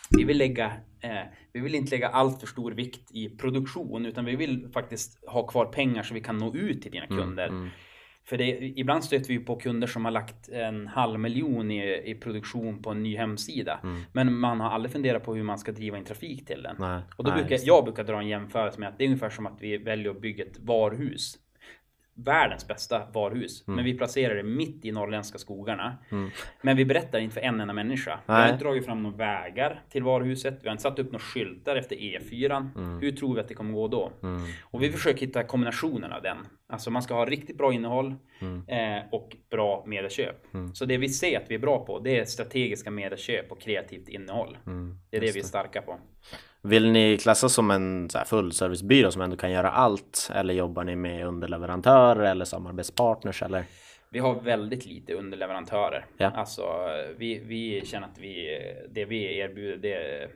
[0.10, 0.66] vi vill lägga,
[1.02, 1.22] eh,
[1.54, 5.48] vi vill inte lägga allt för stor vikt i produktion utan vi vill faktiskt ha
[5.48, 7.48] kvar pengar så vi kan nå ut till dina kunder.
[7.48, 7.70] mm.
[8.26, 12.16] För det, ibland stöter vi på kunder som har lagt en halv miljon i, i
[12.16, 13.80] produktion på en ny hemsida.
[14.14, 16.76] Men man har aldrig funderat på hur man ska driva in trafik till den.
[16.80, 19.30] Nej, Och då nej, brukar, jag brukar dra en jämförelse med att det är ungefär
[19.30, 21.38] som att vi väljer att bygga ett varuhus.
[22.16, 23.68] Världens bästa varuhus.
[23.68, 23.76] Mm.
[23.76, 25.98] Men vi placerar det mitt i norrländska skogarna.
[26.62, 28.20] Men vi berättar inte för en enda människa.
[28.26, 28.52] Vi har Nej.
[28.52, 30.60] inte dragit fram några vägar till varuhuset.
[30.62, 32.70] Vi har inte satt upp några skyltar efter E4.
[32.76, 33.00] Mm.
[33.00, 34.12] Hur tror vi att det kommer gå då?
[34.62, 36.38] Och vi försöker hitta kombinationen av den.
[36.68, 38.64] Alltså man ska ha riktigt bra innehåll Mm.
[38.68, 40.36] eh, och bra medieköp.
[40.74, 44.08] Så det vi ser att vi är bra på, det är strategiska medieköp och kreativt
[44.10, 44.58] innehåll.
[44.66, 44.98] Mm.
[45.10, 46.00] det är det vi är starka på.
[46.64, 50.30] Vill ni klassas som en så här fullservicebyrå som ändå kan göra allt?
[50.36, 53.42] Eller jobbar ni med underleverantörer eller samarbetspartners?
[53.44, 53.64] Eller?
[54.10, 56.06] Vi har väldigt lite underleverantörer.
[56.18, 56.32] Ja.
[56.36, 56.64] Alltså,
[57.18, 58.60] vi, vi känner att vi,
[58.92, 60.28] det vi erbjuder, det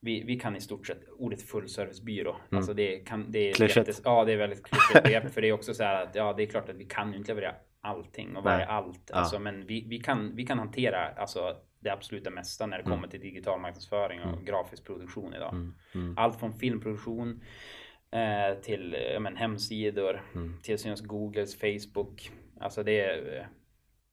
[0.00, 2.36] vi, vi kan i stort sett ordet fullservicebyrå.
[2.50, 3.54] Alltså det kan, det är Mm.
[3.54, 3.76] Klyschigt.
[3.88, 5.34] jättes- Ja, det är väldigt klyschigt begrepp.
[5.34, 7.18] För det är också så här att ja, det är klart att vi kan ju
[7.18, 8.64] inte leverera allting och Nej.
[8.68, 9.10] allt.
[9.10, 12.96] Alltså, men vi, vi, kan, vi kan hantera alltså, det absoluta mesta när det Mm.
[12.96, 15.54] kommer till digital marknadsföring och grafisk produktion idag.
[15.94, 16.14] Mm.
[16.18, 17.40] Allt från filmproduktion
[18.10, 20.58] eh, till ja, men, hemsidor, Mm.
[20.62, 22.30] till syns Googles, Facebook.
[22.60, 23.38] Alltså det är...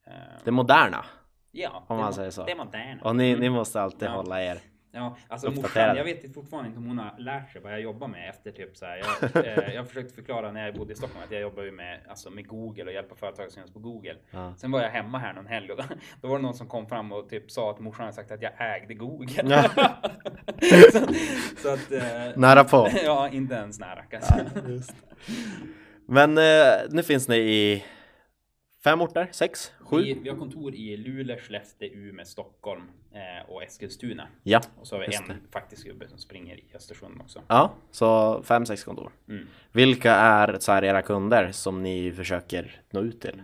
[0.07, 1.05] Eh, Det moderna.
[1.51, 2.45] ja, Om det man mo- säger så.
[2.45, 3.01] Det är modernt.
[3.01, 3.39] Och ni, Mm.
[3.41, 4.11] ni måste alltid Ja.
[4.13, 4.59] hålla er.
[4.95, 8.07] Ja, alltså morsan, jag vet fortfarande inte om hon har lärt sig vad jag jobbar
[8.07, 8.97] med efter typ så här.
[8.97, 11.71] Jag, eh, jag har försökt förklara när jag bodde i Stockholm att jag jobbar ju
[11.71, 14.15] med, alltså med Google och hjälper företag att synas på Google.
[14.31, 14.53] Ja.
[14.57, 15.83] Sen var jag hemma här någon helg och då,
[16.21, 18.41] då var det någon som kom fram och typ sa att morsan hade sagt att
[18.41, 19.41] jag ägde Google.
[19.43, 19.63] Ja.
[20.91, 21.07] så,
[21.57, 21.91] så att...
[21.91, 22.89] Eh, Nära på.
[23.03, 24.45] ja, inte ens nära kanske.
[26.05, 27.83] Men eh, nu finns ni i
[28.85, 29.27] fem orter?
[29.31, 29.71] Sex?
[29.79, 29.97] Sju?
[29.97, 32.81] Vi, vi har kontor i Luleå, Skellefteå, Umeå, Stockholm
[33.13, 34.27] eh, och Eskilstuna.
[34.43, 34.61] Ja.
[34.79, 37.41] Och så har vi en faktisk gubbe som springer i Östersund också.
[37.47, 39.11] Ja, så fem, sex kontor.
[39.29, 39.47] Mm.
[39.71, 43.41] Vilka är så här, era kunder som ni försöker nå ut till?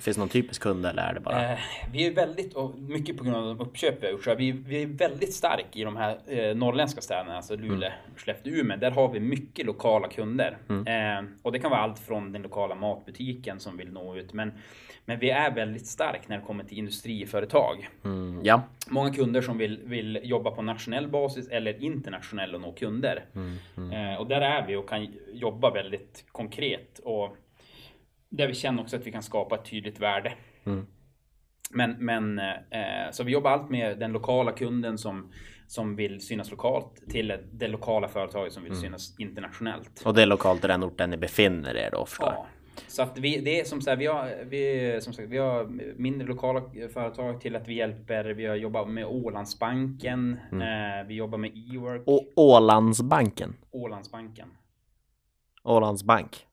[0.00, 1.52] Finns det någon typisk kund eller är det bara?
[1.52, 1.58] Eh,
[1.92, 4.52] vi är väldigt, och mycket på grund av de uppköp vi har gjort, så vi,
[4.52, 8.76] vi är väldigt stark i de här eh, norrländska städerna, alltså Luleå, Skellefteå, Umeå.
[8.76, 10.58] Där har vi mycket lokala kunder.
[10.68, 14.52] Eh, och det kan vara allt från den lokala matbutiken som vill nå ut, men,
[15.04, 17.88] men vi är väldigt stark när det kommer till industriföretag.
[18.04, 18.62] Mm, ja.
[18.88, 23.24] Många kunder som vill, vill jobba på nationell basis eller internationell och nå kunder.
[23.76, 26.98] Eh, och där är vi och kan jobba väldigt konkret.
[27.04, 27.36] Och
[28.32, 30.32] där vi känner också att vi kan skapa ett tydligt värde.
[31.70, 35.32] Men, men eh, så vi jobbar allt med den lokala kunden som,
[35.66, 40.02] som vill synas lokalt till det lokala företaget som vill synas internationellt.
[40.04, 42.32] Och det är lokalt i den orten ni befinner er då förstår.
[42.32, 42.46] Ja.
[42.88, 45.64] Så att vi, det är som så här, vi har, vi, som sagt, vi har
[45.96, 48.24] mindre lokala företag till att vi hjälper.
[48.24, 50.38] Vi har jobbat med Ålandsbanken.
[50.52, 52.02] Eh, vi jobbar med E-work.
[52.06, 53.56] Och Ålandsbanken.
[53.70, 54.48] Ålandsbanken.
[55.62, 56.46] Ålandsbank.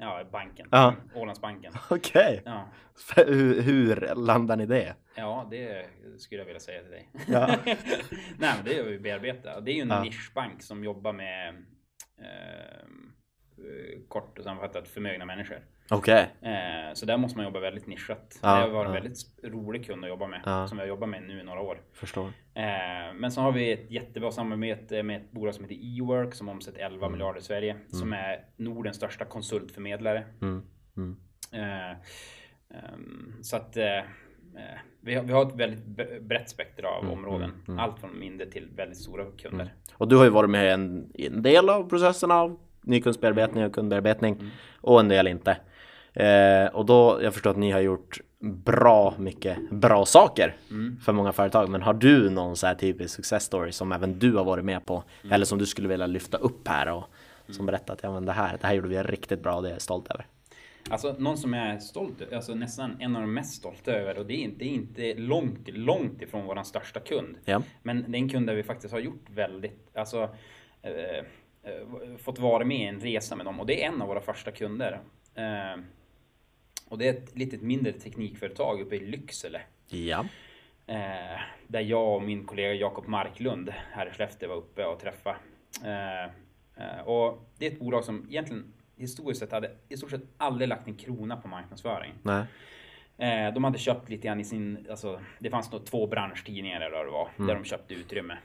[0.00, 0.68] Ja, banken.
[0.70, 0.94] Ja.
[1.14, 1.72] Ålandsbanken.
[1.90, 2.42] Okej.
[2.44, 2.68] Ja.
[3.16, 4.94] Hur, hur landar ni det?
[5.14, 5.86] ja, det
[6.18, 7.08] skulle jag vilja säga till dig.
[7.28, 7.46] Ja.
[7.64, 9.60] Nej, men det är vi bearbeta.
[9.60, 10.02] Det är ju en Ja.
[10.02, 11.48] nischbank som jobbar med
[12.18, 12.86] eh,
[14.08, 15.58] kort och sammanfattat förmögna människor.
[15.90, 16.30] Okej.
[16.40, 18.38] Eh, så där måste man jobba väldigt nischat.
[18.42, 19.00] Ja, det har varit en ja.
[19.00, 20.40] väldigt rolig kund att jobba med.
[20.44, 20.66] Ja.
[20.66, 21.80] Som har jobbat med nu i några år.
[21.92, 22.24] Förstår.
[22.54, 26.48] Eh, men så har vi ett jättebra samarbete med ett bolag som heter Ework som
[26.48, 27.76] omsätter 11 miljarder i Sverige.
[27.88, 30.24] Som är Nordens största konsultförmedlare.
[30.42, 30.62] Mm.
[30.96, 31.16] Mm.
[31.52, 31.90] Eh,
[32.78, 34.00] ehm, så att eh,
[35.00, 35.84] vi, har, vi har ett väldigt
[36.22, 37.52] brett spektra av områden.
[37.78, 39.74] Allt från mindre till väldigt stora kunder.
[39.94, 42.30] Och du har ju varit med i en, en del av processen
[42.82, 45.56] av nykundsbearbetning och kundbearbetning och en del inte.
[46.12, 50.56] Eh, och då, jag förstår att ni har gjort bra mycket bra saker
[51.04, 51.68] för många företag.
[51.68, 54.86] Men har du någon så här typisk success story som även du har varit med
[54.86, 55.04] på?
[55.30, 57.04] Eller som du skulle vilja lyfta upp här och
[57.48, 59.68] som berättat att ja, men det, här, det här gjorde vi riktigt bra och det
[59.68, 60.26] är jag stolt över.
[60.90, 64.26] Alltså någon som jag är stolt alltså nästan en av de mest stolta över och
[64.26, 67.36] det är inte, inte långt, långt ifrån våran största kund.
[67.44, 67.62] Ja.
[67.82, 70.22] Men det är en kund där vi faktiskt har gjort väldigt, alltså
[70.82, 71.24] eh,
[72.18, 74.50] fått vara med i en resa med dem och det är en av våra första
[74.50, 75.00] kunder.
[75.34, 75.82] Eh,
[76.88, 79.60] och det är ett litet mindre teknikföretag uppe i Lycksele.
[79.88, 80.24] Ja.
[80.86, 85.36] Eh, där jag och min kollega Jakob Marklund här i Skellefteå var uppe och träffade.
[85.84, 86.24] Eh,
[86.84, 90.68] eh, och det är ett bolag som egentligen historiskt sett hade i stort sett aldrig
[90.68, 92.12] lagt en krona på marknadsföring.
[92.22, 92.44] Nej.
[93.18, 96.96] Eh, de hade köpt lite grann i sin, alltså det fanns nog två branschtidningar eller
[96.96, 98.38] vad det var, där de köpte utrymme.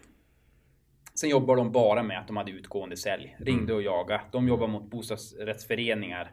[1.16, 3.36] Sen jobbar de bara med att de hade utgående sälj.
[3.40, 4.22] Ringde och jaga.
[4.32, 6.32] De jobbar mot bostadsrättsföreningar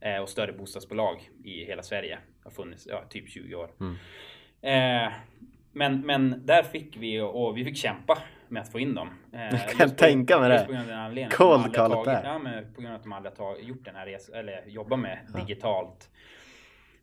[0.00, 2.18] eh, och större bostadsbolag i hela Sverige.
[2.44, 3.70] Har funnits ja, typ 20 år.
[4.62, 5.12] Eh,
[5.72, 8.18] men, men där fick vi och vi fick kämpa
[8.48, 9.08] med att få in dem.
[9.32, 10.64] Eh, kan just på- tänka mig det.
[10.66, 11.30] på grund av den.
[11.30, 12.24] Cold tagit- där.
[12.24, 14.96] Ja, men på grund av att de aldrig har gjort den här resan, eller jobbar
[14.96, 16.10] med digitalt.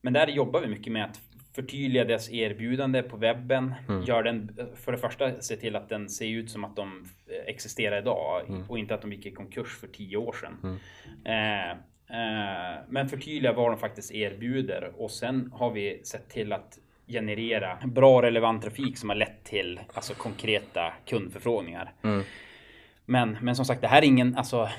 [0.02, 1.20] Men där jobbar vi mycket med att
[1.56, 3.74] förtydliga deras erbjudande på webben.
[3.90, 4.04] Mm.
[4.04, 7.06] Gör den, för det första, se till att den ser ut som att de
[7.48, 8.70] existerar idag Mm.
[8.70, 10.80] och inte att de gick i konkurs för tio år sedan.
[11.26, 11.78] Eh,
[12.12, 17.78] Eh, men förtydliga vad de faktiskt erbjuder och sen har vi sett till att generera
[17.86, 21.92] bra relevant trafik som har lett till alltså konkreta kundförfrågningar.
[22.04, 22.24] Mm.
[23.06, 24.70] Men, men som sagt, det här är ingen, alltså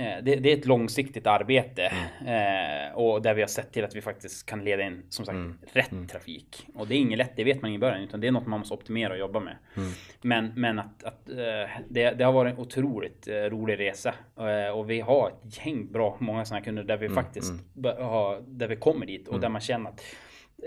[0.00, 2.88] det, det, är ett långsiktigt arbete mm.
[2.88, 5.34] eh, och där vi har sett till att vi faktiskt kan leda in som sagt
[5.34, 5.58] mm.
[5.72, 6.06] rätt mm.
[6.06, 6.66] trafik.
[6.74, 8.58] Och det är inget lätt, det vet man i början, utan det är något man
[8.58, 9.56] måste optimera och jobba med.
[9.76, 9.90] Mm.
[10.22, 14.78] Men, men att, att eh, det, det, har varit en otroligt eh, rolig resa eh,
[14.78, 17.24] och vi har ett gäng bra, många sådana kunder där vi mm.
[17.24, 17.96] faktiskt mm.
[17.98, 20.04] har, där vi kommer dit och där man känner att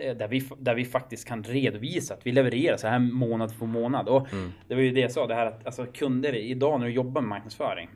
[0.01, 3.65] eh, där vi, där vi faktiskt kan redovisa att vi levererar så här månad för
[3.65, 4.07] månad.
[4.07, 4.27] Och
[4.67, 7.21] det var ju det jag sa, det här att alltså, kunder idag när du jobbar
[7.21, 7.89] med marknadsföring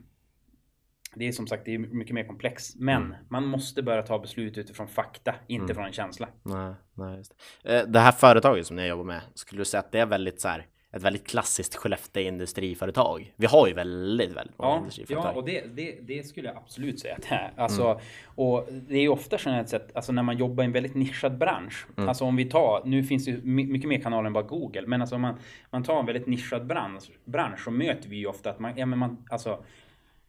[1.16, 2.76] det är som sagt det är mycket mer komplext.
[2.80, 3.18] Men mm.
[3.30, 5.76] man måste börja ta beslut utifrån fakta, inte mm.
[5.76, 6.28] från en känsla.
[6.44, 7.80] Nej, nej, just det.
[7.80, 10.42] Eh, det här företaget som ni jobbar med, skulle du säga att det är väldigt
[10.42, 13.34] så här, ett väldigt klassiskt Skellefteå industriföretag?
[13.36, 15.32] Vi har ju väldigt, väldigt många ja, industriföretag.
[15.34, 17.54] Ja, och det, det, det, skulle jag absolut säga att det är.
[17.58, 17.98] Alltså, mm.
[18.36, 21.88] Och det är ofta generellt sett, alltså när man jobbar i en väldigt nischad bransch.
[21.98, 22.10] Mm.
[22.10, 25.16] Alltså om vi tar, nu finns det mycket mer kanaler än bara Google, men alltså
[25.16, 25.40] om man,
[25.70, 28.86] man tar en väldigt nischad bransch, bransch så möter vi ju ofta att man, ja
[28.86, 29.64] men man, alltså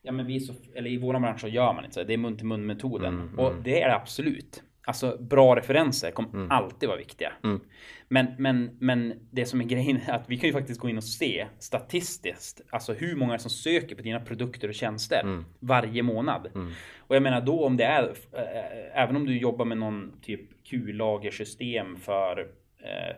[0.09, 2.05] ja men vi så, eller i våran bransch så gör man inte så.
[2.05, 3.15] Det är mun till mun metoden.
[3.15, 3.63] Mm, och mm.
[3.63, 4.63] det är det absolut.
[4.87, 6.51] Alltså bra referenser kommer mm.
[6.51, 7.33] alltid vara viktiga.
[7.45, 7.61] Mm.
[8.09, 10.97] Men, men, men det som är grejen är att vi kan ju faktiskt gå in
[10.97, 15.45] och se statistiskt, alltså hur många som söker på dina produkter och tjänster mm.
[15.61, 16.49] varje månad.
[16.55, 16.73] Mm.
[16.99, 20.65] Och jag menar då om det är, äh, även om du jobbar med någon typ
[20.65, 23.17] Q-lagersystem för äh,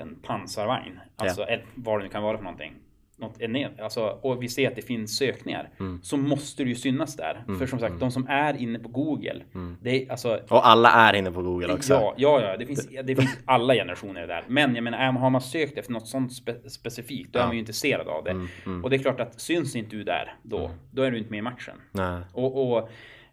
[0.00, 1.58] en pansarvagn, alltså ja.
[1.74, 2.74] vad det nu kan vara för någonting
[3.18, 6.00] något enormt, alltså, och vi ser att det finns sökningar mm.
[6.02, 7.44] så måste det ju synas där.
[7.48, 7.58] Mm.
[7.58, 8.00] För som sagt, mm.
[8.00, 9.42] de som är inne på Google.
[9.54, 9.76] Mm.
[9.82, 11.92] Det är, alltså, och alla är inne på Google också.
[11.92, 14.44] Ja, ja, ja det, finns, det finns alla generationer där.
[14.48, 17.42] Men jag menar, har man sökt efter något sånt spe specifikt, då ja.
[17.42, 18.30] är man ju intresserad av det.
[18.30, 18.84] Mm, mm.
[18.84, 21.38] Och det är klart att syns inte du där då, då är du inte med
[21.38, 21.76] i matchen.
[21.92, 22.20] Nej.
[22.32, 22.78] Och, och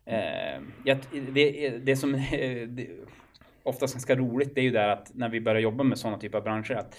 [0.05, 0.61] eh,
[1.33, 2.11] det, det som
[2.67, 2.87] det,
[3.63, 6.37] oftast ganska roligt, det är ju där att när vi börjar jobba med sådana typer
[6.37, 6.95] av branscher, att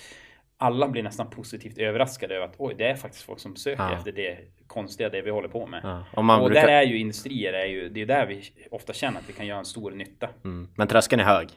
[0.58, 3.96] alla blir nästan positivt överraskade över att oj, det är faktiskt folk som söker ja.
[3.96, 5.80] efter det konstiga, det vi håller på med.
[5.84, 6.04] Ja.
[6.12, 6.66] Och, och brukar...
[6.66, 9.46] där är ju industrier, är ju, det är där vi ofta känner att vi kan
[9.46, 10.28] göra en stor nytta.
[10.44, 10.68] Mm.
[10.74, 11.48] Men tröskeln är hög.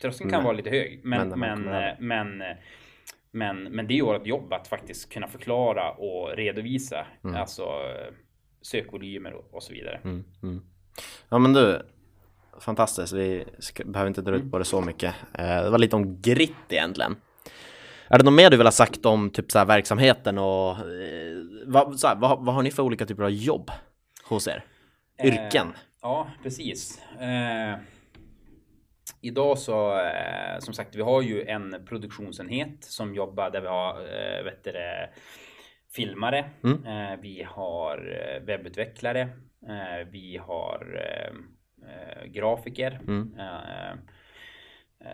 [0.00, 0.44] Tröskeln kan mm.
[0.44, 2.42] vara lite hög, men, men, men, men,
[3.30, 7.36] men, men, det är ju vårt jobb att faktiskt kunna förklara och redovisa mm.
[7.36, 7.64] alltså
[8.62, 10.00] sökvolymer och, och så vidare.
[10.04, 10.24] Mm.
[10.42, 10.62] mm.
[11.28, 11.82] Ja, men du,
[12.60, 13.12] fantastiskt.
[13.12, 15.14] Vi ska, behöver inte dra ut på det så mycket.
[15.32, 17.16] Eh, det var lite om grit egentligen.
[18.08, 21.36] Är det något mer du vill ha sagt om typ så här, verksamheten och eh,
[21.66, 23.70] vad, så här, vad, vad har ni för olika typer av jobb
[24.24, 24.64] hos er?
[25.24, 25.66] Yrken?
[25.66, 27.02] Eh, ja, precis.
[27.20, 27.76] Eh,
[29.20, 34.00] idag så, eh, som sagt, vi har ju en produktionsenhet som jobbar där vi har,
[34.00, 35.10] eh, vet det,
[35.92, 36.84] filmare, mm.
[36.86, 39.28] Eh, vi har eh, webbutvecklare,
[40.10, 41.02] vi har
[42.26, 43.00] grafiker.
[43.06, 43.34] Mm.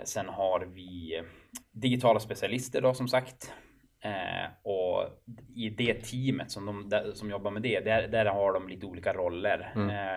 [0.05, 1.22] Sen har vi
[1.81, 3.53] digitala specialister då som sagt.
[4.05, 5.09] Eh, och
[5.57, 8.87] i det teamet som, de, där, som jobbar med det, där, där har de lite
[8.87, 9.73] olika roller.
[9.75, 9.90] Mm.
[9.90, 10.16] Eh,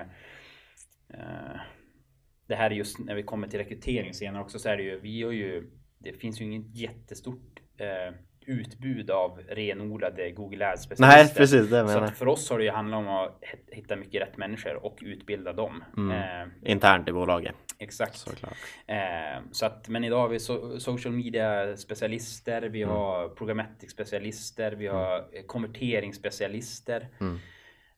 [1.10, 1.60] eh,
[2.48, 5.00] det här är just när vi kommer till rekrytering senare också så är det ju,
[5.00, 11.24] vi har ju, det finns ju inget jättestort eh, utbud av renodlade Google Ads specialister.
[11.24, 11.70] Nej, precis.
[11.70, 15.00] Det så för oss har det ju handlat om att hitta mycket rätt människor och
[15.02, 15.84] utbilda dem.
[15.98, 16.12] Mm.
[16.12, 17.56] Eh, Internt i bolaget.
[17.84, 18.18] Exakt.
[18.18, 18.58] Såklart.
[18.88, 22.96] Eh, så att, men idag har vi so social media specialister, vi mm.
[22.96, 25.48] har programmatic specialister, vi har mm.
[25.48, 27.08] konverteringsspecialister.
[27.20, 27.40] Mm.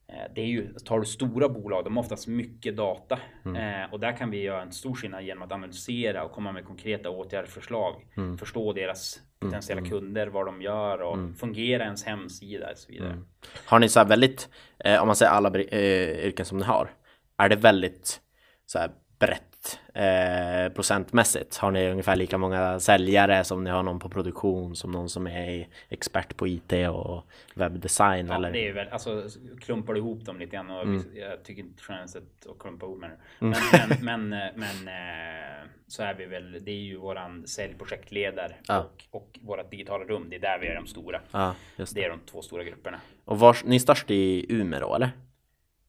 [0.07, 3.83] Eh, det är ju, tar du stora bolag, de har oftast mycket data mm.
[3.83, 6.65] eh, och där kan vi göra en stor skillnad genom att analysera och komma med
[6.65, 8.05] konkreta åtgärdsförslag.
[8.17, 8.37] Mm.
[8.37, 9.51] Förstå deras mm.
[9.51, 9.91] potentiella mm.
[9.91, 11.35] kunder, vad de gör och mm.
[11.35, 13.11] fungera ens hemsida och så vidare.
[13.11, 13.25] Mm.
[13.65, 16.91] Har ni så här väldigt, eh, om man säger alla eh, yrken som ni har,
[17.37, 18.21] är det väldigt
[18.65, 19.54] så här brett
[19.93, 21.57] eh, procentmässigt?
[21.57, 25.27] Har ni ungefär lika många säljare som ni har någon på produktion som någon som
[25.27, 28.27] är expert på IT och webbdesign?
[28.27, 28.51] Ja, eller?
[28.51, 29.23] det är väl alltså
[29.61, 31.03] klumpar du ihop dem lite grann och mm.
[31.15, 33.17] jag tycker inte sett att klumpa ihop med det.
[33.39, 33.97] Men, mm.
[34.01, 36.57] men, men, men eh, så är vi väl.
[36.61, 38.79] Det är ju våran säljprojektledare ja.
[38.79, 40.27] och, och våra digitala rum.
[40.29, 41.21] Det är där vi är de stora.
[41.31, 41.95] Ja, det.
[41.95, 42.03] det.
[42.03, 42.99] är de två stora grupperna.
[43.25, 45.11] Och var, ni är störst i Umeå då eller?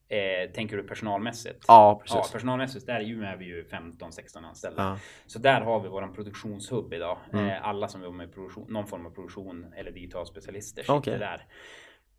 [0.08, 1.64] Eh, tänker du personalmässigt?
[1.68, 2.16] Ja, precis.
[2.16, 4.82] Ja, personalmässigt, där i Umeå är vi ju 15-16 anställda.
[4.82, 4.98] Ja.
[5.26, 7.18] Så där har vi våran produktionshubb idag.
[7.32, 7.48] Mm.
[7.48, 11.18] Eh, alla som jobbar med produktion, någon form av produktion eller digital specialister sitter okay.
[11.18, 11.46] där.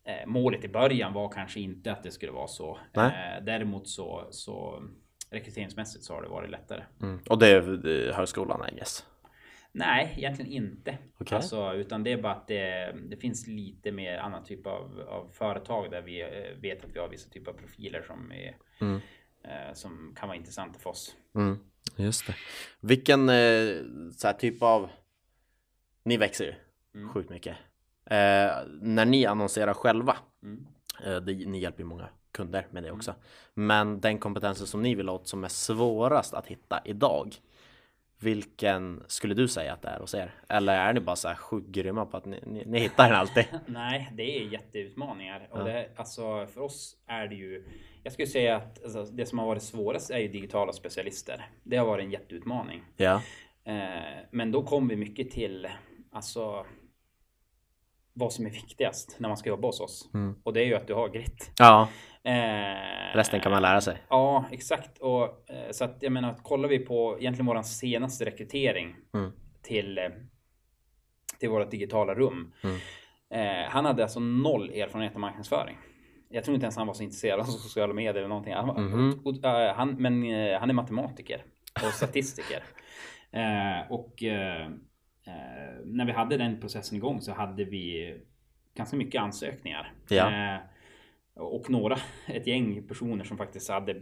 [0.04, 2.80] Eh, målet i början var kanske inte att det skulle vara så.
[2.94, 4.84] Eh, däremot så, så
[5.32, 6.84] rekryteringsmässigt så har det varit lättare.
[7.02, 7.20] Mm.
[7.30, 9.06] Och det är högskolan, I guess?
[9.78, 10.98] Nej, egentligen inte.
[11.20, 11.36] Okay.
[11.36, 15.30] Alltså, utan det är bara att det, det, finns lite mer annan typ av, av
[15.34, 19.00] företag där vi eh, vet att vi har vissa typer av profiler som är mm.
[19.44, 21.16] eh, som kan vara intressanta för oss.
[21.36, 21.60] Mm,
[21.96, 22.36] just det.
[22.80, 23.70] Vilken eh,
[24.12, 24.90] så typ av...
[26.04, 26.54] Ni växer ju
[26.96, 27.10] Mm.
[27.10, 27.58] sjukt mycket.
[28.06, 28.52] Eh,
[28.82, 30.68] när ni annonserar själva, Mm.
[31.06, 33.16] eh, det, ni hjälper ju många kunder med det också.
[33.54, 37.36] Men den kompetensen som ni vill åt som är svårast att hitta idag.
[38.20, 40.34] Vilken skulle du säga att det är hos er?
[40.50, 43.16] Eller är ni bara så här sjukt grymma på att ni, ni, ni hittar den
[43.20, 43.46] alltid?
[43.66, 45.48] Nej, det är jätteutmaningar.
[45.52, 45.64] Och Ja.
[45.64, 47.66] det, alltså, för oss är det ju...
[48.04, 51.50] Jag skulle säga att alltså, det som har varit svårast är ju digitala specialister.
[51.64, 52.84] Det har varit en jätteutmaning.
[52.96, 53.22] Ja.
[53.64, 55.68] Eh, men då kommer vi mycket till
[56.12, 56.66] alltså,
[58.14, 60.10] vad som är viktigast när man ska jobba hos oss.
[60.14, 60.36] Mm.
[60.44, 61.52] Och det är ju att du har grit.
[61.58, 61.90] Ja,
[62.28, 63.98] Eh, resten kan man lära sig.
[64.10, 64.98] Ja, exakt.
[64.98, 69.32] Och, eh, så att jag menar, kollar vi på egentligen våran senaste rekrytering Mm.
[69.62, 70.04] till, eh,
[71.40, 72.54] till vårt digitala rum.
[72.64, 72.78] Mm.
[73.30, 75.78] Eh, han hade alltså noll erfarenhet av marknadsföring.
[76.30, 78.54] Jag tror inte ens han var så intresserad av sociala medier eller någonting.
[78.54, 78.70] Han,
[79.26, 80.14] och, eh, han, men
[80.60, 82.64] han är matematiker och statistiker.
[83.90, 84.24] och
[85.86, 88.16] när vi hade den processen igång så hade vi
[88.76, 89.94] ganska mycket ansökningar.
[90.10, 90.58] Ja.
[91.40, 93.94] Och några, ett gäng personer som faktiskt hade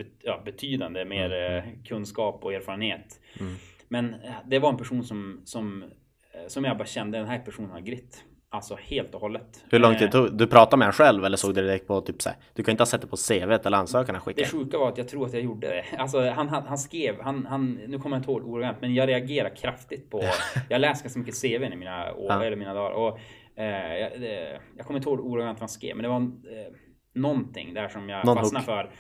[0.45, 3.19] betydande mer eh, kunskap och erfarenhet.
[3.39, 3.55] Mm.
[3.87, 7.39] Men eh, det var en person som, som, eh, som jag bara kände, den här
[7.39, 8.23] personen har grit.
[8.49, 9.63] Alltså helt och hållet.
[9.71, 12.21] Hur lång tid tog Du pratade med honom själv eller såg du direkt på typ
[12.21, 14.63] så här, Du kan inte ha sett det på CVt eller ansökan han Det skickade?
[14.65, 15.85] sjuka var att jag tror att jag gjorde det.
[15.97, 19.09] Alltså han, han, han skrev, han, han, nu kommer jag inte ihåg ordagrant, men jag
[19.09, 20.21] reagerar kraftigt på...
[20.69, 22.43] jag läser ganska mycket CV i mina, år, Ja.
[22.43, 22.91] eller mina dagar.
[22.91, 23.19] Och,
[23.55, 26.73] eh, jag, det, jag kommer inte ihåg ordagrant vad han skrev, men det var eh,
[27.15, 28.65] någonting där som jag Någon fastnade hook.
[28.65, 28.91] för.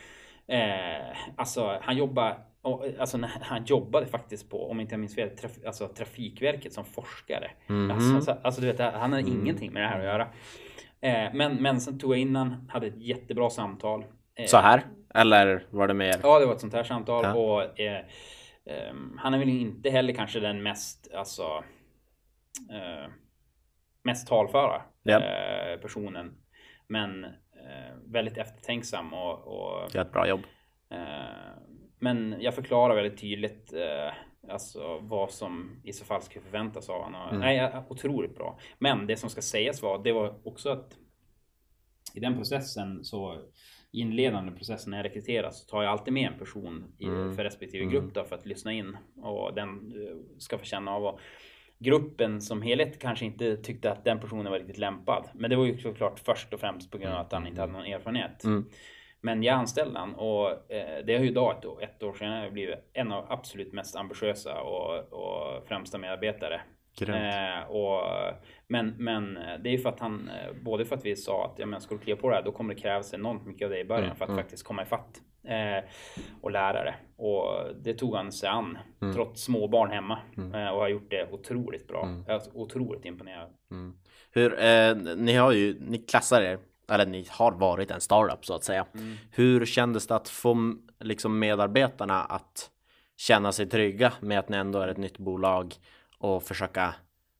[0.55, 5.29] Eh, alltså han jobbade, och, alltså han jobbade faktiskt på, om inte jag minns fel,
[5.29, 7.51] traf, alltså Trafikverket som forskare.
[7.67, 7.91] Mhm.
[7.91, 10.27] Alltså, alltså, du vet, han hade ingenting med det här att göra.
[11.01, 14.05] Eh, men, men sen tog jag in han, hade ett jättebra samtal.
[14.35, 14.83] Eh, Så här?
[15.15, 16.15] Eller var det mer?
[16.23, 17.33] Ja, det var ett sånt här samtal Ja.
[17.33, 18.05] och eh,
[18.65, 21.43] ehm, han är väl inte heller kanske den mest, alltså,
[22.71, 23.09] eh,
[24.03, 25.19] mest talföra Ja.
[25.19, 26.33] eh, personen.
[26.87, 27.29] Men eh,
[28.05, 30.41] väldigt eftertänksam och, och Gör ett bra jobb.
[30.89, 30.97] eh,
[31.99, 34.13] men jag förklarar väldigt tydligt eh,
[34.53, 37.27] alltså vad som i så fall skulle förväntas av honom.
[37.29, 37.39] Mm.
[37.39, 38.59] Nej, otroligt bra.
[38.79, 40.97] Men det som ska sägas var, det var också att
[42.13, 43.41] i den processen så
[43.91, 47.35] inledande processen när jag rekryterar så tar jag alltid med en person i, Mm.
[47.35, 47.93] för respektive Mm.
[47.93, 51.19] grupp då för att lyssna in och den eh, ska få känna av och
[51.79, 55.29] gruppen som helhet kanske inte tyckte att den personen var riktigt lämpad.
[55.33, 57.73] Men det var ju såklart först och främst på grund av att han inte hade
[57.73, 58.43] någon erfarenhet.
[58.43, 58.69] Mm.
[59.21, 62.51] Men jag anställde han och eh, det har ju idag ett, år- ett år senare
[62.51, 66.61] blivit en av absolut mest ambitiösa och, och främsta medarbetare.
[67.01, 68.01] Eh, och,
[68.67, 71.59] men, men det är ju för att han, eh, både för att vi sa att
[71.59, 73.71] ja, men ska du kliva på det här då kommer det krävas enormt mycket av
[73.71, 74.43] dig i början Mm, för att mm.
[74.43, 75.83] faktiskt komma ifatt eh,
[76.41, 76.95] och lära det.
[77.17, 79.13] Och det tog han sig an Mm.
[79.15, 80.55] trots småbarn hemma Mm.
[80.55, 82.03] eh, och har gjort det otroligt bra.
[82.03, 82.23] Mm.
[82.27, 83.49] Jag är otroligt imponerad.
[83.71, 83.95] Mm.
[84.31, 86.59] Hur, eh, ni har ju, ni klassar er,
[86.91, 88.85] eller ni har varit en startup så att säga.
[89.31, 92.69] Hur kändes det att få liksom medarbetarna att
[93.17, 95.75] känna sig trygga med att ni ändå är ett nytt bolag
[96.17, 96.95] och försöka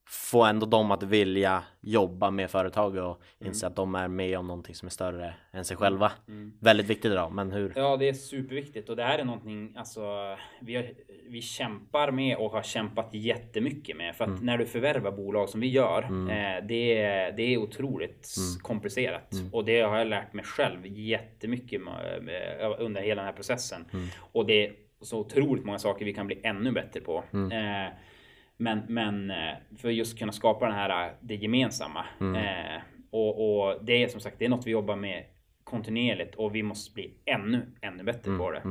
[0.08, 4.48] få ändå dem att vilja jobba med företag och inse att de är med om
[4.48, 6.12] någonting som är större än sig själva.
[6.28, 6.54] Mm.
[6.60, 7.74] Väldigt viktigt idag, men hur?
[7.76, 10.02] Ja, det är superviktigt och det här är någonting alltså,
[10.62, 10.86] vi, har,
[11.30, 14.16] vi kämpar med och har kämpat jättemycket med.
[14.16, 18.36] För att när du förvärvar bolag som vi gör, eh, det, är, det är otroligt
[18.62, 19.34] komplicerat.
[19.52, 22.20] Och det har jag lärt mig själv jättemycket med,
[22.80, 23.86] under hela den här processen.
[24.20, 27.24] Och det är så otroligt många saker vi kan bli ännu bättre på.
[27.34, 27.94] Eh,
[28.58, 32.06] men, men eh, för just kunna skapa den här, det gemensamma.
[32.20, 35.26] Eh, och, och det är som sagt, det är något vi jobbar med
[35.64, 38.62] kontinuerligt och vi måste bli ännu, ännu bättre på det.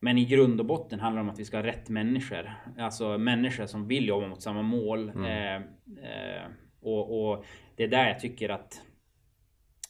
[0.00, 2.52] Men i grund och botten handlar det om att vi ska ha rätt människor.
[2.78, 5.12] Alltså människor som vill jobba mot samma mål.
[5.26, 6.44] Eh, eh,
[6.82, 7.44] och, och
[7.76, 8.82] det är där jag tycker att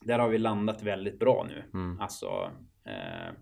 [0.01, 1.64] där har vi landat väldigt bra nu.
[2.01, 2.51] Alltså
[2.87, 3.33] eh,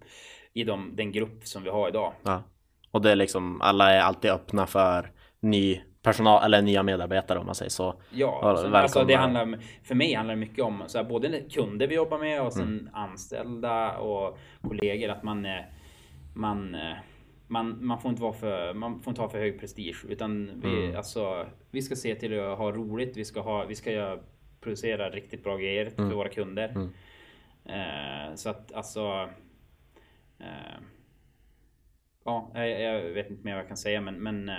[0.52, 2.12] i de, den grupp som vi har idag.
[2.22, 2.42] Ja.
[2.90, 5.10] Och det är liksom, alla är alltid öppna för
[5.42, 7.94] ny personal eller nya medarbetare om man säger så.
[8.10, 8.78] Ja, alltså, välkomna.
[8.78, 11.94] alltså det handlar, om- för mig handlar det mycket om så här, både kunder vi
[11.94, 12.88] jobbar med och sen Mm.
[12.92, 15.08] anställda och kollegor.
[15.08, 15.60] Att man, eh,
[16.34, 16.96] man, eh,
[17.46, 20.04] man, man får inte vara för, man får inte ha för hög prestige.
[20.08, 20.96] Utan vi, Mm.
[20.96, 23.16] alltså, vi ska se till att ha roligt.
[23.16, 24.18] Vi ska, ha, vi ska
[24.60, 26.10] producera riktigt bra grejer Mm.
[26.10, 26.88] för våra kunder.
[27.64, 29.28] Eh, så att alltså...
[30.38, 30.80] Eh,
[32.24, 34.54] ja, jag, jag vet inte mer vad jag kan säga men, men eh,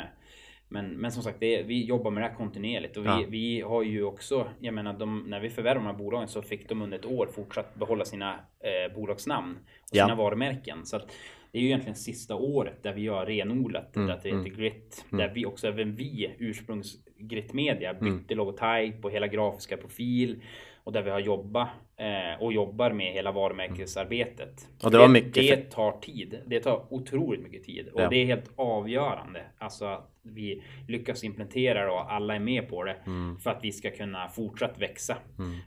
[0.74, 3.24] men, men som sagt, är, vi jobbar med det här kontinuerligt och vi, Ja.
[3.30, 6.70] vi har ju också, jag menar, de, när vi förvärvade de här bolagen så fick
[6.70, 10.06] de under ett år fortsatt behålla sina eh, bolagsnamn och Ja.
[10.06, 10.86] sina varumärken.
[10.86, 11.08] Så att
[11.52, 14.50] det är ju egentligen sista året där vi har renodlat Mm, det att det heter
[14.50, 15.06] Grit.
[15.10, 20.42] Där vi också, även vi, ursprungs Grit Media, bytte logotyp och hela grafiska profil.
[20.84, 21.68] Och där vi har jobbat
[21.98, 24.68] eh, och jobbar med hela varumärkesarbetet.
[24.84, 26.40] Och det var mycket Det för- tar tid.
[26.48, 27.88] Det tar otroligt mycket tid.
[27.88, 28.10] Och Ja.
[28.10, 29.42] det är helt avgörande.
[29.58, 32.96] Alltså att vi lyckas implementera det och alla är med på det.
[33.06, 33.38] Mm.
[33.40, 35.18] För att vi ska kunna fortsatt växa.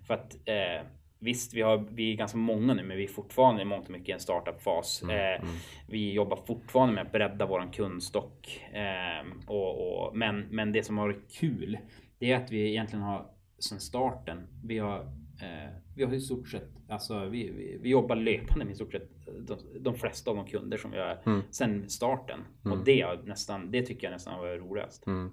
[0.07, 0.87] För att eh,
[1.19, 3.91] Visst, vi, har, vi är ganska många nu, men vi är fortfarande i mångt och
[3.91, 5.03] mycket i en startup-fas.
[5.03, 5.49] Mm, Eh,
[5.89, 8.61] vi jobbar fortfarande med att bredda våran kundstock.
[8.73, 11.79] Eh, och, och, men, men det som har varit kul,
[12.19, 13.27] det är att vi egentligen har
[13.59, 15.01] sedan starten, vi har
[15.43, 18.93] eh, vi har i stort sett, alltså vi, vi, vi jobbar löpande med i stort
[18.93, 21.43] sett de, de flesta av de kunder som vi har Mm.
[21.51, 22.41] sedan starten.
[22.65, 25.07] Och det, nästan, det tycker jag nästan varit roligast.
[25.07, 25.31] Mm.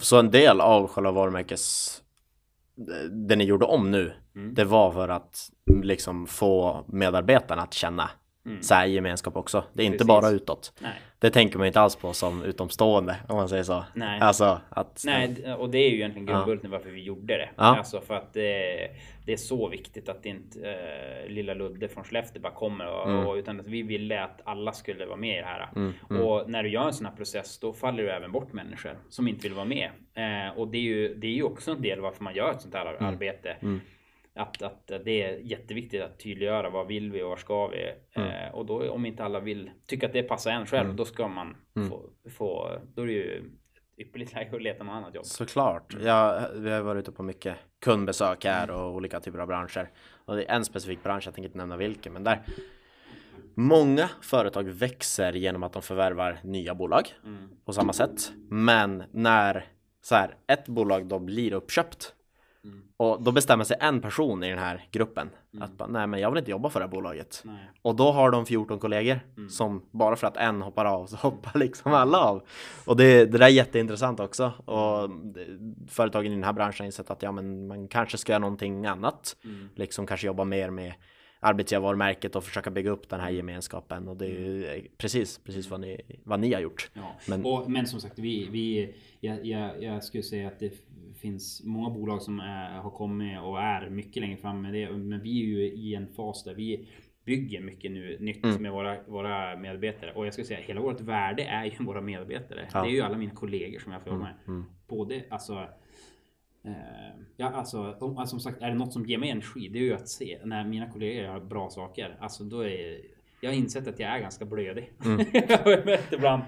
[0.00, 1.98] Så en del av själva varumärkes
[3.10, 4.54] det ni gjorde om nu, Mm.
[4.54, 5.50] det var för att
[5.82, 8.10] liksom få medarbetarna att känna
[8.60, 9.64] så här gemenskap också.
[9.72, 10.08] Det är inte Precis.
[10.08, 10.72] bara utåt.
[10.80, 11.00] Nej.
[11.22, 13.84] Det tänker man inte alls på som utomstående om man säger så.
[13.94, 14.20] Nej.
[14.20, 17.48] Alltså att Nej, och det är ju egentligen grundbulten varför vi gjorde det.
[17.56, 17.62] Ja.
[17.78, 18.88] Alltså för att det,
[19.26, 23.26] det är så viktigt att inte eh, lilla Ludde från Skellefteå bara kommer och, Mm.
[23.26, 25.68] och, utan att vi ville att alla skulle vara med i det här.
[26.22, 29.28] Och när du gör en sån här process då faller du även bort människor som
[29.28, 29.90] inte vill vara med.
[30.14, 32.60] Eh, och det är, ju, det är ju också en del varför man gör ett
[32.62, 33.04] sånt här Mm.
[33.14, 33.56] arbete.
[34.34, 37.94] Att, att det är jätteviktigt att tydliggöra vad vill vi och var ska vi?
[38.16, 38.28] Mm.
[38.28, 41.28] Eh, och då om inte alla vill tycka att det passar en själv, då ska
[41.28, 41.88] man Mm.
[41.88, 43.44] få, få, då är det ju
[43.98, 45.26] ypperligt läge att leta något annat jobb.
[45.26, 45.96] Såklart.
[46.04, 49.90] Ja, vi har varit ute på mycket kundbesök här och olika typer av branscher.
[50.24, 52.42] Och det är en specifik bransch, jag tänker inte nämna vilken, men där
[53.54, 57.14] Många företag växer genom att de förvärvar nya bolag
[57.64, 58.32] på samma sätt.
[58.48, 59.64] Men när
[60.00, 62.14] så här, ett bolag då blir uppköpt
[62.96, 66.30] och då bestämmer sig en person i den här gruppen att bara, nej men jag
[66.30, 67.42] vill inte jobba för det här bolaget.
[67.44, 67.70] Nej.
[67.82, 71.58] Och då har de 14 kollegor som bara för att en hoppar av så hoppar
[71.58, 72.42] liksom alla av.
[72.84, 74.52] Och det, det där är jätteintressant också.
[74.64, 75.10] Och
[75.88, 78.86] företagen i den här branschen har insett att ja, men man kanske ska göra någonting
[78.86, 79.36] annat.
[79.74, 80.92] Liksom kanske jobba mer med
[81.42, 84.08] arbetsgivarvarumärket och försöka bygga upp den här gemenskapen.
[84.08, 84.30] Och det är
[84.76, 86.90] ju precis, precis vad ni, vad ni har gjort.
[86.94, 87.16] Ja.
[87.28, 90.72] Men- Och, men som sagt, vi, vi, jag, jag, jag skulle säga att det
[91.20, 94.90] finns många bolag som är, har kommit och är mycket längre fram med det.
[94.90, 96.88] Men vi är ju i en fas där vi
[97.24, 98.62] bygger mycket nu nytt Mm.
[98.62, 100.12] med våra, våra medarbetare.
[100.12, 102.68] Och jag skulle säga hela vårt värde är ju våra medarbetare.
[102.72, 102.82] Ja.
[102.82, 104.34] Det är ju alla mina kollegor som jag får jobba med.
[104.48, 104.64] mm.
[104.88, 105.68] Både alltså Eh,
[107.36, 109.82] ja, alltså, om, alltså, som sagt, är det något som ger mig energi, det är
[109.82, 112.16] ju att se när mina kollegor gör bra saker.
[112.20, 113.00] Alltså, då är
[113.40, 114.92] jag har insett att jag är ganska blödig.
[115.04, 115.18] Mm.
[115.48, 116.42] Jag har märkt ibland.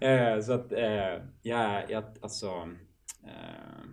[0.00, 2.46] eh, så att eh, jag, jag, alltså.
[3.24, 3.84] Eh,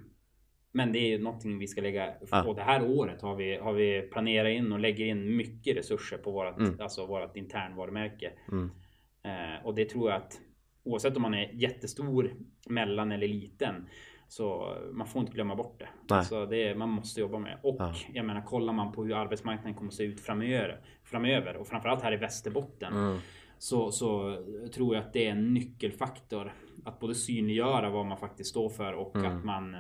[0.72, 2.14] men det är ju någonting vi ska lägga.
[2.48, 6.18] Och det här året har vi, har vi planerat in och lägger in mycket resurser
[6.18, 6.82] på vårat, Mm.
[6.82, 8.32] alltså vårat internvarumärke.
[8.52, 8.72] Mm.
[9.24, 10.40] Eh, och det tror jag att
[10.84, 12.34] oavsett om man är jättestor,
[12.70, 13.90] mellan eller liten.
[14.28, 15.88] Så man får inte glömma bort det.
[16.10, 16.20] Nej.
[16.20, 17.58] Alltså det man måste jobba med.
[17.64, 17.94] Och Ja.
[18.14, 22.02] jag menar, kollar man på hur arbetsmarknaden kommer att se ut framöver, framöver och framförallt
[22.02, 22.94] här i Västerbotten.
[22.94, 23.18] Mm.
[23.58, 24.38] Så, så
[24.74, 26.54] tror jag att det är en nyckelfaktor.
[26.86, 29.38] Att både synliggöra vad man faktiskt står för och Mm.
[29.38, 29.76] att man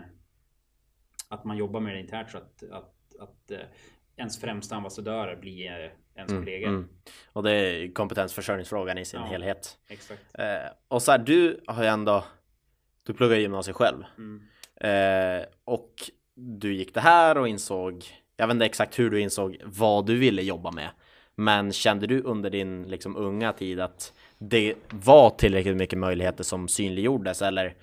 [1.29, 3.59] att man jobbar med det internt så att, att, att eh,
[4.17, 6.67] ens främsta ambassadörer blir ens kollegor.
[6.69, 6.89] Mm.
[7.33, 9.25] Och det är kompetensförsörjningsfrågan i sin Ja.
[9.25, 9.77] helhet.
[9.87, 10.21] Exakt.
[10.33, 12.23] Eh, och så här, du har ju ändå,
[13.05, 14.03] du pluggar gymnasiet själv.
[14.17, 14.41] Mm.
[14.81, 15.91] Eh, och
[16.35, 18.05] du gick det här och insåg,
[18.37, 20.89] jag vet inte exakt hur du insåg vad du ville jobba med.
[21.35, 26.67] Men kände du under din liksom, unga tid att det var tillräckligt mycket möjligheter som
[26.67, 27.41] synliggjordes?
[27.41, 27.75] Eller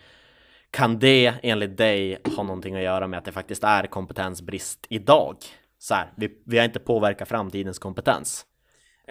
[0.71, 5.37] kan det enligt dig ha någonting att göra med att det faktiskt är kompetensbrist idag?
[5.79, 8.47] Så här, vi, vi har inte påverkat framtidens kompetens.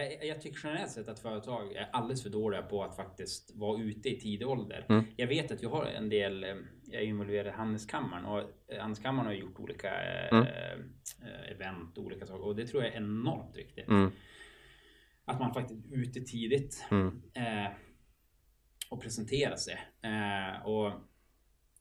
[0.03, 3.81] Jag, jag tycker generellt sett att företag är alldeles för dåliga på att faktiskt vara
[3.81, 4.85] ute i tidig ålder.
[4.89, 5.03] Mm.
[5.17, 8.79] Jag vet att jag har en del, eh, jag är involverad i Handelskammaren och eh,
[8.79, 10.47] Handelskammaren har gjort olika eh, Mm.
[11.21, 13.87] eh, event och olika saker och det tror jag är enormt viktigt.
[13.87, 14.11] Mm.
[15.25, 17.21] Att man faktiskt är ute tidigt Mm.
[17.33, 17.71] eh,
[18.89, 19.77] och presenterar sig.
[20.01, 20.91] Eh, och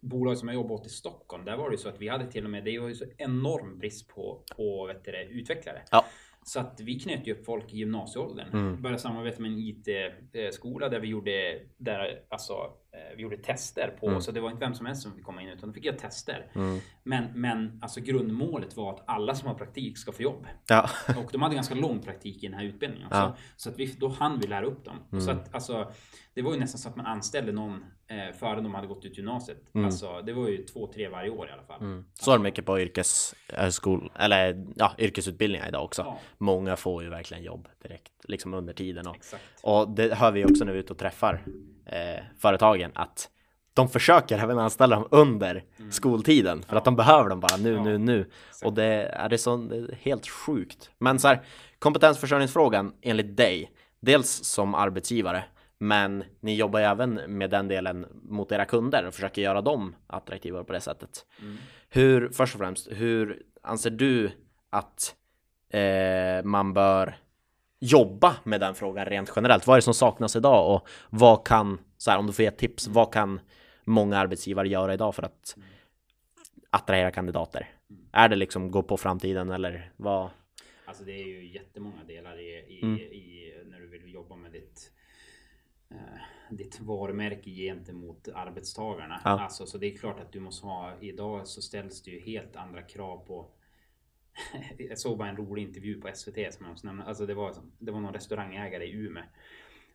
[0.00, 2.30] bolag som jag jobbar åt i Stockholm, där var det ju så att vi hade
[2.30, 5.82] till och med, det var ju så enorm brist på, på vet du, utvecklare.
[5.90, 6.04] Ja.
[6.42, 8.48] Så att vi knöt ju upp folk i gymnasieåldern.
[8.52, 8.82] Mm.
[8.82, 12.52] Började samarbeta med en IT-skola där vi gjorde, där alltså,
[13.16, 14.20] vi gjorde tester på, Mm.
[14.20, 15.98] så det var inte vem som helst som fick komma in utan då fick jag
[15.98, 16.46] tester.
[17.02, 20.46] Men, men alltså grundmålet var att alla som har praktik ska få jobb.
[20.68, 20.90] Ja.
[21.08, 23.18] Och de hade ganska lång praktik i den här utbildningen också.
[23.18, 23.24] Ja.
[23.26, 23.36] Mm.
[23.56, 25.20] Så att vi, då hann vi lära upp dem.
[25.20, 25.92] Så att alltså,
[26.34, 29.16] det var ju nästan så att man anställde någon eh, före de hade gått ut
[29.18, 29.74] gymnasiet.
[29.74, 29.86] Mm.
[29.86, 32.04] Alltså, det var ju två, tre varje år i alla fall.
[32.14, 36.02] Så är det mycket på yrkeshögskol eller ja, yrkesutbildningar idag också.
[36.02, 36.18] Ja.
[36.38, 39.42] Många får ju verkligen jobb direkt liksom under tiden och, Exakt.
[39.62, 41.44] och det hör vi också när vi är ute och träffar
[41.92, 43.30] eh, företagen att
[43.74, 47.84] de försöker även anställa dem under skoltiden för att de behöver dem bara nu, Mm.
[47.84, 47.90] Ja.
[47.92, 48.30] nu, nu.
[48.64, 50.90] Och det är, det, så, det är helt sjukt.
[50.98, 51.40] Men så här,
[51.78, 55.44] kompetensförsörjningsfrågan enligt dig, dels som arbetsgivare,
[55.78, 59.94] men ni jobbar ju även med den delen mot era kunder och försöker göra dem
[60.06, 61.26] attraktiva på det sättet.
[61.42, 61.56] Mm.
[61.88, 64.30] Hur, först och främst, hur anser du
[64.70, 65.14] att
[65.70, 67.16] eh, man bör
[67.80, 69.66] jobba med den frågan rent generellt?
[69.66, 72.50] Vad är det som saknas idag och vad kan, så här, om du får ge
[72.50, 73.40] tips, vad kan
[73.84, 75.56] många arbetsgivare göra idag för att
[76.70, 77.68] attrahera kandidater?
[78.12, 80.30] Är det liksom gå på framtiden eller vad?
[80.84, 82.98] Alltså det är ju jättemånga delar i, i, Mm.
[82.98, 84.92] i när du vill jobba med ditt
[85.90, 85.96] eh,
[86.50, 89.20] ditt varumärke gentemot arbetstagarna.
[89.24, 89.30] Ja.
[89.30, 92.56] Alltså, så det är klart att du måste ha, idag så ställs det ju helt
[92.56, 93.50] andra krav på
[94.78, 97.04] Jag såg bara en rolig intervju på SVT som jag måste nämna.
[97.04, 99.24] Alltså det var, det var någon restaurangägare i Umeå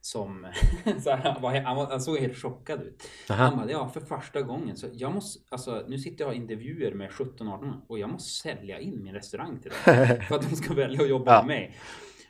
[0.02, 0.48] som
[1.04, 3.10] så här, han, var, han, var, han såg helt chockad ut.
[3.30, 3.44] Aha.
[3.44, 6.94] Han bara, ja för första gången så jag måste, alltså nu sitter jag och intervjuer
[6.94, 10.08] med 17-18 och jag måste sälja in min restaurang till dem.
[10.28, 11.44] för att de ska välja att jobba Ja.
[11.44, 11.76] med mig.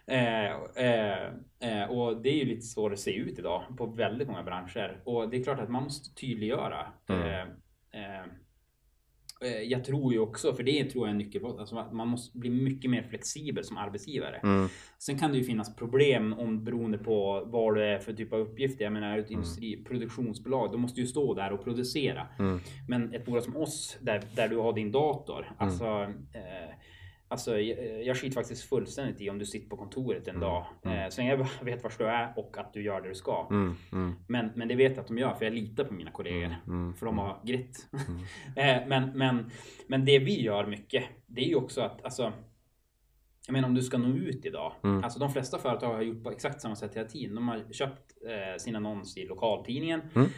[0.08, 0.52] Eh,
[0.86, 1.28] eh,
[1.60, 5.02] eh, och det är ju lite så det ser ut idag på väldigt många branscher.
[5.06, 6.88] Och det är klart att man måste tydliggöra.
[7.10, 7.50] Mm.
[9.42, 12.08] Eh, jag tror ju också, för det tror jag är en nyckel, alltså att man
[12.08, 14.40] måste bli mycket mer flexibel som arbetsgivare.
[14.44, 14.68] Mm.
[15.00, 18.40] Sen kan det ju finnas problem om beroende på vad det är för typ av
[18.40, 18.84] uppgifter.
[18.84, 22.28] Jag menar, ett industri, produktionsbolag, då måste ju stå där och producera.
[22.40, 22.60] Mm.
[22.88, 25.86] Men ett bolag som oss, där, där du har din dator, alltså
[26.34, 26.76] eh,
[27.28, 30.66] Alltså jag, skiter faktiskt fullständigt i om du sitter på kontoret en dag.
[30.86, 33.48] Eh, så länge jag vet var du är och att du gör det du ska.
[33.50, 33.76] Mm.
[33.92, 34.16] Mm.
[34.28, 36.56] Men, men det vet jag att de gör för jag litar på mina kollegor.
[36.68, 36.94] Mm.
[36.94, 37.88] För de har grit.
[38.56, 39.52] eh, men, men,
[39.88, 42.34] men det vi gör mycket, det är ju också att alltså,
[43.48, 44.74] jag menar om du ska nå ut idag.
[44.84, 45.04] Mm.
[45.04, 47.36] Alltså de flesta företag har gjort på exakt samma sätt hela tiden.
[47.36, 50.02] De har köpt eh, sin annons i lokaltidningen.
[50.16, 50.30] Mm.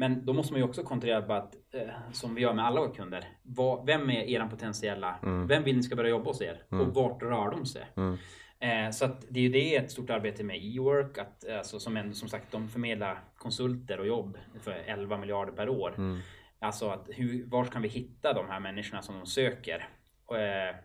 [0.00, 2.80] Men då måste man ju också kontrollera på att, eh, som vi gör med alla
[2.80, 3.28] våra kunder.
[3.42, 5.18] Vad, vem är eran potentiella?
[5.48, 6.62] Vem vill ni ska börja jobba hos er?
[6.68, 7.86] Och vart rör de sig?
[7.96, 8.18] Mm.
[8.60, 11.18] Eh, så att det är ju det ett stort arbete med e-work.
[11.18, 15.68] Att, alltså, som, en, som sagt, de förmedlar konsulter och jobb för 11 miljarder per
[15.68, 15.94] år.
[15.96, 16.18] Mm.
[16.58, 19.88] Alltså att hur, var kan vi hitta de här människorna som de söker?
[20.30, 20.76] Eh,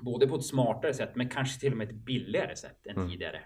[0.00, 3.40] både på ett smartare sätt men kanske till och med ett billigare sätt än tidigare.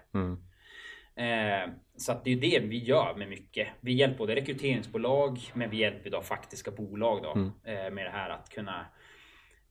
[1.19, 1.69] Mm.
[1.69, 3.67] Eh, så att det är det vi gör med mycket.
[3.81, 7.29] Vi hjälper både rekryteringsbolag men vi hjälper idag faktiska bolag då,
[7.71, 8.85] eh, med det här att kunna,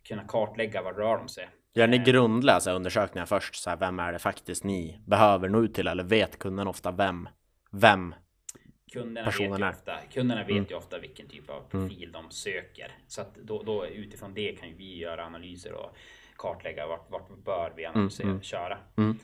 [0.09, 1.49] kunna kartlägga vad rör de sig.
[1.74, 3.55] Gör ni grundlösa undersökningar först?
[3.55, 5.86] Så här, vem är det faktiskt ni behöver nå ut till?
[5.88, 7.28] Eller vet kunden ofta vem,
[7.72, 8.14] vem
[8.92, 9.70] Kunderna Personen vet, ju är.
[9.70, 12.92] ofta, kunderna vet ju ofta vilken typ av profil de söker.
[13.07, 15.96] Så att då, då utifrån det kan ju vi göra analyser och
[16.39, 18.78] kartlägga vart, vart bör vi analysera, köra.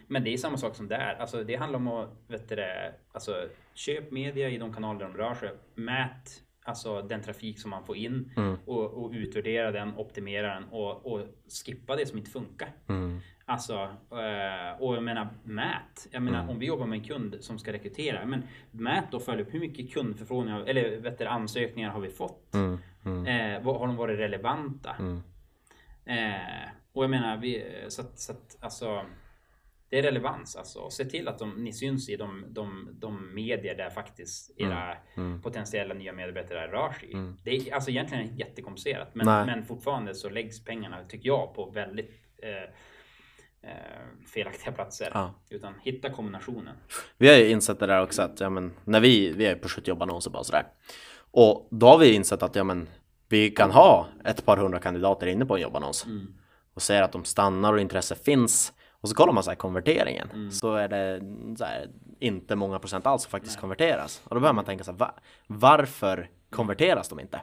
[0.06, 1.16] Men det är samma sak som där.
[1.20, 5.16] Alltså det handlar om att vet du, det, alltså, köp media i de kanaler de
[5.16, 5.50] rör sig.
[5.74, 8.32] Mät alltså den trafik som man får in
[8.66, 11.20] och, och utvärdera den, optimera den och, och
[11.66, 12.68] skippa det som inte funkar.
[13.46, 13.74] Alltså,
[14.10, 16.06] eh, och jag menar mät.
[16.10, 18.26] Jag menar om vi jobbar med en kund som ska rekrytera.
[18.26, 22.54] Men mät och följ upp hur mycket kundförfrågningar eller vet du, ansökningar har vi fått?
[23.26, 24.96] Eh, vad- har de varit relevanta?
[26.04, 29.04] Eh, och jag menar, vi, så att, så att alltså
[29.88, 30.90] det är relevans alltså.
[30.90, 34.96] Se till att de, ni syns i de, de, de medier där faktiskt era
[35.42, 37.32] potentiella nya medarbetare rör sig i.
[37.44, 39.14] Det är alltså egentligen jättekomplicerat.
[39.14, 39.46] Men, Nej.
[39.46, 42.10] men fortfarande så läggs pengarna, tycker jag, på väldigt
[42.42, 45.10] eh, eh, felaktiga platser.
[45.14, 45.34] Ja.
[45.50, 46.76] Utan hitta kombinationen.
[47.18, 49.68] Vi har ju insett det där också att ja, men, när vi, vi är på
[49.68, 50.66] 70 jobbannonser bara sådär.
[51.30, 52.88] Och då har vi insett att ja, men,
[53.28, 56.06] vi kan ha ett par hundra kandidater inne på en jobbannons.
[56.74, 58.72] Och ser att de stannar och intresse finns.
[58.90, 60.28] Och så kollar man så här konverteringen.
[60.52, 61.20] Så är det
[61.58, 64.22] så här, inte många procent alls som faktiskt konverteras.
[64.24, 65.14] Och då börjar man tänka så här, va,
[65.46, 67.40] varför konverteras de inte?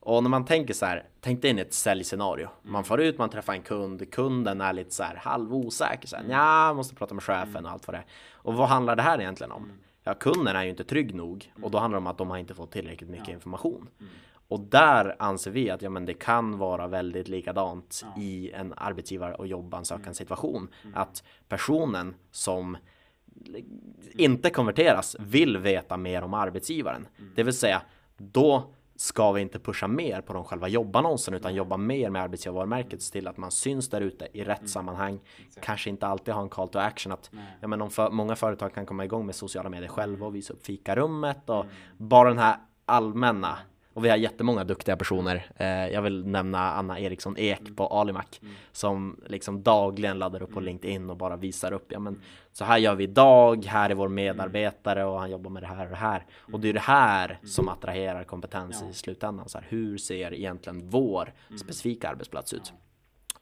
[0.00, 2.48] Och när man tänker så här, tänk dig in ett säljscenario.
[2.62, 6.08] Man får ut, man träffar en kund, kunden är lite så här halvosäker.
[6.08, 8.06] Så här, Nja, måste prata med chefen och allt vad det är.
[8.32, 9.72] Och vad handlar det här egentligen om?
[10.04, 12.38] Ja, kunden är ju inte trygg nog och då handlar det om att de har
[12.38, 13.88] inte fått tillräckligt mycket information.
[14.48, 19.34] Och där anser vi att ja, men det kan vara väldigt likadant i en arbetsgivare
[19.34, 20.68] och jobbansökan situation.
[20.94, 22.76] Att personen som
[24.12, 27.08] inte konverteras vill veta mer om arbetsgivaren.
[27.34, 27.82] Det vill säga,
[28.16, 33.02] då ska vi inte pusha mer på de själva jobbannonsen utan jobba mer med arbetsgivarvarumärket
[33.02, 35.20] se till att man syns där ute i rätt sammanhang.
[35.60, 37.30] Kanske inte alltid ha en call to action att
[37.60, 40.52] ja, men om för, många företag kan komma igång med sociala medier själva och visa
[40.52, 41.66] upp fikarummet och
[41.96, 43.58] bara den här allmänna
[43.94, 45.46] och vi har jättemånga duktiga personer.
[45.56, 48.40] Eh, jag vill nämna Anna Eriksson Ek på Alimac
[48.72, 51.92] som liksom dagligen laddar upp på LinkedIn och bara visar upp.
[51.92, 52.20] Ja, men
[52.52, 53.64] så här gör vi idag.
[53.64, 56.26] Här är vår medarbetare och han jobbar med det här och det här.
[56.52, 59.48] Och det är det här som attraherar kompetens i slutändan.
[59.48, 62.72] Så här, hur ser egentligen vår specifika arbetsplats ut?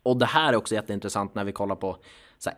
[0.03, 1.96] Och det här är också jätteintressant när vi kollar på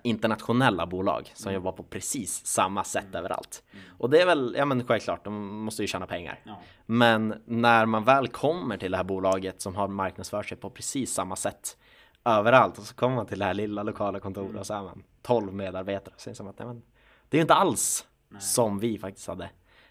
[0.02, 1.54] internationella bolag som Mm.
[1.54, 3.62] jobbar på precis samma sätt överallt.
[3.98, 6.40] Och det är väl, ja men självklart, de måste ju tjäna pengar.
[6.44, 6.60] Ja.
[6.86, 11.12] Men när man väl kommer till det här bolaget som har marknadsfört sig på precis
[11.14, 11.76] samma sätt
[12.24, 15.02] överallt och så kommer man till det här lilla lokala kontoret och så är man
[15.22, 16.14] 12 medarbetare.
[16.16, 16.82] Så det som att, nej, men,
[17.28, 18.06] det är ju inte alls
[18.40, 19.44] som vi faktiskt hade,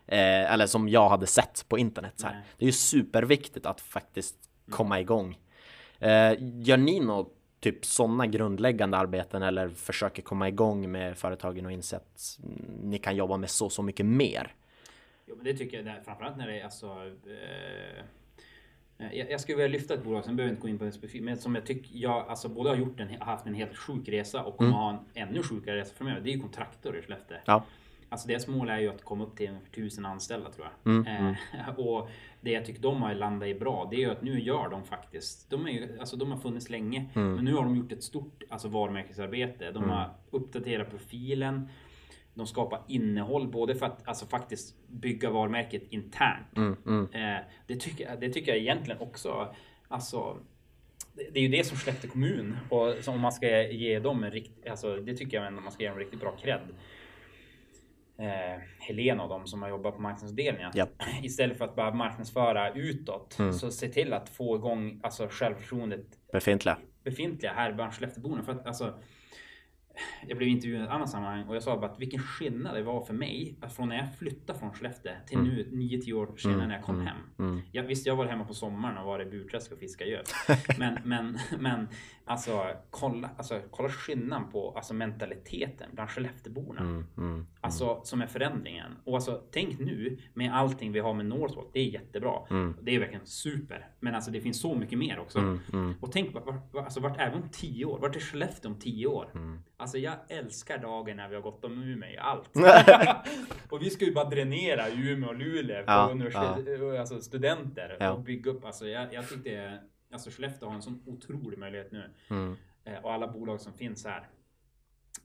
[0.08, 2.14] eh, eller som jag hade sett på internet.
[2.16, 2.34] Så här.
[2.34, 2.44] Nej.
[2.58, 4.36] Det är ju superviktigt att faktiskt
[4.70, 5.40] komma igång.
[6.00, 7.34] Eh, gör ni något
[7.64, 12.98] typ sådana grundläggande arbeten eller försöker komma igång med företagen och inse att mm, ni
[12.98, 14.56] kan jobba med så, så mycket mer?
[15.26, 16.88] Jo, men det tycker jag, det, framförallt när det är alltså...
[17.26, 18.06] Eh,
[19.30, 21.24] jag, skulle vilja lyfta ett bolag, sen behöver jag inte gå in på det specifikt,
[21.24, 24.44] men som jag tycker, jag alltså både har gjort en, haft en helt sjuk resa
[24.44, 26.22] och kommer ha en ännu sjukare resa framöver.
[26.22, 27.38] Det är ju Kontraktor i Skellefteå.
[27.46, 27.66] Ja.
[28.10, 31.08] Alltså deras mål är ju att komma upp till tusen anställda tror jag.
[31.08, 31.34] eh,
[31.80, 32.10] och
[32.44, 34.84] det jag tycker de har landat i bra, det är ju att nu gör de
[34.84, 38.04] faktiskt, de, är ju, alltså de har funnits länge, men nu har de gjort ett
[38.04, 39.72] stort alltså, varumärkesarbete.
[39.72, 41.70] De har uppdaterat profilen,
[42.34, 46.58] de skapar innehåll både för att alltså, faktiskt bygga varumärket internt.
[47.14, 49.56] Eh, det, tycker det tycker jag egentligen också,
[49.88, 50.38] alltså
[51.14, 54.24] det det är ju det som Skellefteå kommun och som om man ska ge dem
[54.24, 56.62] en riktig, alltså det tycker jag ändå man ska ge dem riktigt bra cred.
[58.18, 60.72] Eh, Helena och de som har jobbat på marknadsavdelningen.
[60.76, 60.90] Japp.
[61.24, 66.78] Istället för att bara marknadsföra utåt så se till att få igång alltså självförtroendet Befintliga.
[67.04, 68.44] befintliga här bland Skellefteåborna.
[68.44, 68.94] För att alltså,
[70.28, 72.84] jag blev intervjuad i ett annat sammanhang och jag sa bara att vilken skillnad det
[72.84, 76.68] var för mig att från när jag flyttade från Skellefteå till nu 9-10 år senare
[76.68, 77.62] när jag kom hem.
[77.72, 80.34] Jag, visst, jag var hemma på sommaren och var i Burträsk och fiskade gös.
[80.78, 81.88] men, men, men
[82.26, 86.82] alltså kolla, alltså kolla skillnaden på alltså, mentaliteten bland Skellefteåborna.
[87.18, 88.92] Mm, Alltså som är förändringen.
[89.04, 91.70] Och alltså tänk nu med allting vi har med Northvolt.
[91.74, 92.40] Det är jättebra.
[92.82, 93.88] Det är verkligen super.
[94.00, 95.58] Men alltså det finns så mycket mer också.
[96.02, 98.00] Och tänk vart, alltså, vart är vi om tio år?
[98.00, 99.30] Vart är Skellefteå om tio år?
[99.78, 102.50] Alltså jag älskar dagen när vi har gått om Umeå i allt.
[103.70, 108.12] och vi ska ju bara dränera Umeå och Luleå på Ja, universitet, alltså studenter Ja.
[108.12, 108.66] och bygga upp.
[108.66, 109.78] Alltså jag, jag tyckte
[110.14, 112.14] alltså Skellefteå har en sån otrolig möjlighet nu.
[112.30, 112.58] Mm.
[112.86, 114.28] Eh, och alla bolag som finns här.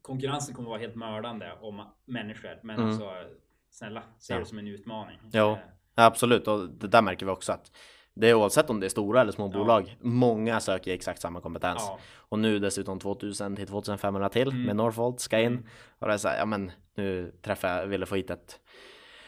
[0.01, 2.59] Konkurrensen kommer vara helt mördande om människor.
[2.63, 2.87] Men Mm.
[2.89, 3.09] alltså
[3.69, 4.39] snälla, se Ja.
[4.39, 5.19] det som en utmaning.
[5.33, 5.57] Eh,
[5.95, 6.47] absolut.
[6.47, 7.71] Och det där märker vi också att
[8.13, 9.59] det är oavsett om det är stora eller små Ja.
[9.59, 9.97] bolag.
[10.01, 11.77] Många söker exakt samma kompetens.
[11.87, 11.99] Ja.
[12.15, 14.63] Och nu dessutom 2000 till 2500 till Mm.
[14.63, 15.67] med Northvolt ska in.
[15.99, 18.59] Och det är så här, ja men nu träffade jag, ville få hit ett,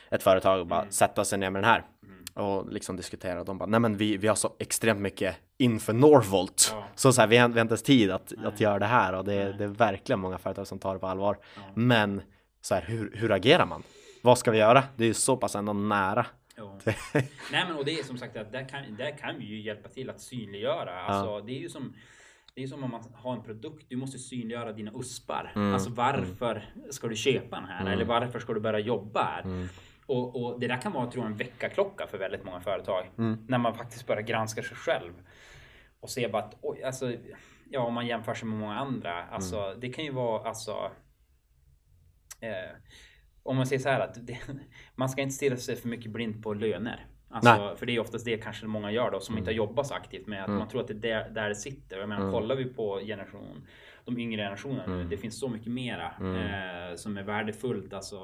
[0.09, 0.91] ett företag och bara Mm.
[0.91, 1.85] sätta sig ner med den här.
[2.33, 5.93] Och liksom diskutera och de bara, nej men vi, vi har så extremt mycket inför
[5.93, 6.69] Northvolt.
[6.71, 6.87] Ja.
[6.95, 8.45] Så, så här, vi har inte ens tid att, Nej.
[8.45, 11.07] att göra det här och det, det är verkligen många företag som tar det på
[11.07, 11.37] allvar.
[11.55, 11.61] Ja.
[11.75, 12.21] Men
[12.61, 13.83] så här, hur, hur agerar man?
[14.21, 14.83] Vad ska vi göra?
[14.95, 16.25] Det är ju så pass ändå nära.
[17.51, 19.89] Nej men och det är som sagt att där kan, där kan vi ju hjälpa
[19.89, 21.01] till att synliggöra.
[21.01, 21.93] Alltså, det är ju som
[22.55, 25.51] det är som om man har en produkt, du måste synliggöra dina uspar.
[25.55, 25.73] Mm.
[25.73, 27.93] Alltså varför ska du köpa den här?
[27.93, 29.41] Eller varför ska du börja jobba här?
[29.41, 29.67] Mm.
[30.05, 33.11] Och, och det där kan vara tror jag, en väckarklocka för väldigt många företag.
[33.17, 33.45] Mm.
[33.47, 35.13] När man faktiskt börjar granska sig själv.
[35.99, 37.13] Och se bara att, oj, alltså,
[37.69, 39.23] ja om man jämför sig med många andra.
[39.23, 39.79] Alltså Mm.
[39.79, 40.91] det kan ju vara, alltså.
[42.39, 42.75] Eh,
[43.43, 44.37] om man säger så här att det,
[44.95, 47.05] man ska inte stirra sig för mycket blind på löner.
[47.33, 49.93] Alltså, för det är oftast det kanske många gör då som inte har jobbat så
[49.93, 51.97] aktivt med att man tror att det är där, där det sitter.
[51.99, 53.67] Jag menar, kollar vi på generation,
[54.05, 58.17] de yngre generationerna nu, det finns så mycket mera eh, som är värdefullt alltså,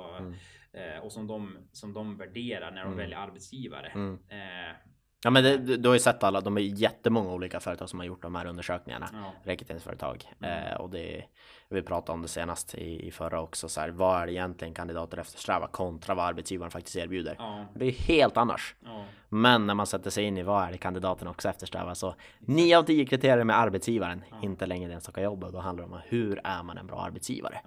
[0.77, 3.91] eh, och som de, som de värderar när de väljer arbetsgivare.
[4.29, 4.75] Eh,
[5.23, 8.05] Ja men det, du, har ju sett alla, de är jättemånga olika företag som har
[8.05, 9.09] gjort de här undersökningarna.
[9.13, 9.33] ja.
[9.43, 10.25] Rekryteringsföretag.
[10.41, 11.23] Eh, och det,
[11.69, 13.69] vi pratade om det senast i, i förra också.
[13.69, 17.35] Så här, vad är det egentligen kandidater eftersträvar kontra vad arbetsgivaren faktiskt erbjuder?
[17.39, 18.75] Ja, Det är helt annars.
[18.83, 22.15] ja, Men när man sätter sig in i vad är det kandidaten också eftersträvar så
[22.39, 25.51] 9 av 10 kriterier med arbetsgivaren, inte längre det enstaka jobbet.
[25.53, 27.59] Då handlar det om hur är man en bra arbetsgivare?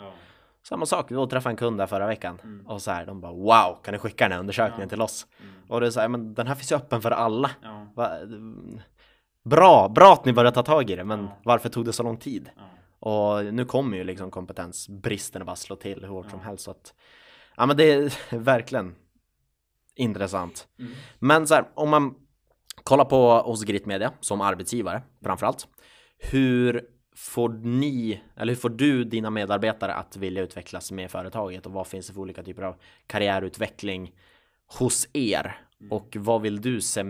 [0.63, 0.67] Ja.
[0.69, 3.79] Samma sak, vi träffade en kund där förra veckan och så här, de bara wow,
[3.83, 5.27] kan du skicka den här undersökningen till oss?
[5.69, 7.51] Och det är så här, men den här finns ju öppen för alla.
[7.63, 7.87] ja.
[7.97, 8.11] Va?
[9.45, 11.39] Bra, bra att ni börjar ta tag i det, men Ja.
[11.45, 12.51] varför tog det så lång tid?
[12.57, 12.63] Ja.
[13.09, 16.31] Och nu kommer ju liksom kompetensbristen att bara slå till hur hårt ja.
[16.31, 16.65] som helst.
[16.65, 16.95] Så att,
[17.57, 18.95] ja men det är verkligen
[19.95, 20.69] intressant.
[20.79, 20.93] Mm.
[21.19, 22.15] Men så här, om man
[22.85, 25.69] kollar på oss Grit Media som arbetsgivare framförallt.
[26.19, 26.85] Hur
[27.15, 31.87] får ni, eller hur får du dina medarbetare att vilja utvecklas med företaget och vad
[31.87, 34.15] finns det för olika typer av karriärutveckling
[34.79, 35.61] hos er?
[35.81, 35.93] Mm.
[35.93, 37.05] Och vad vill du se,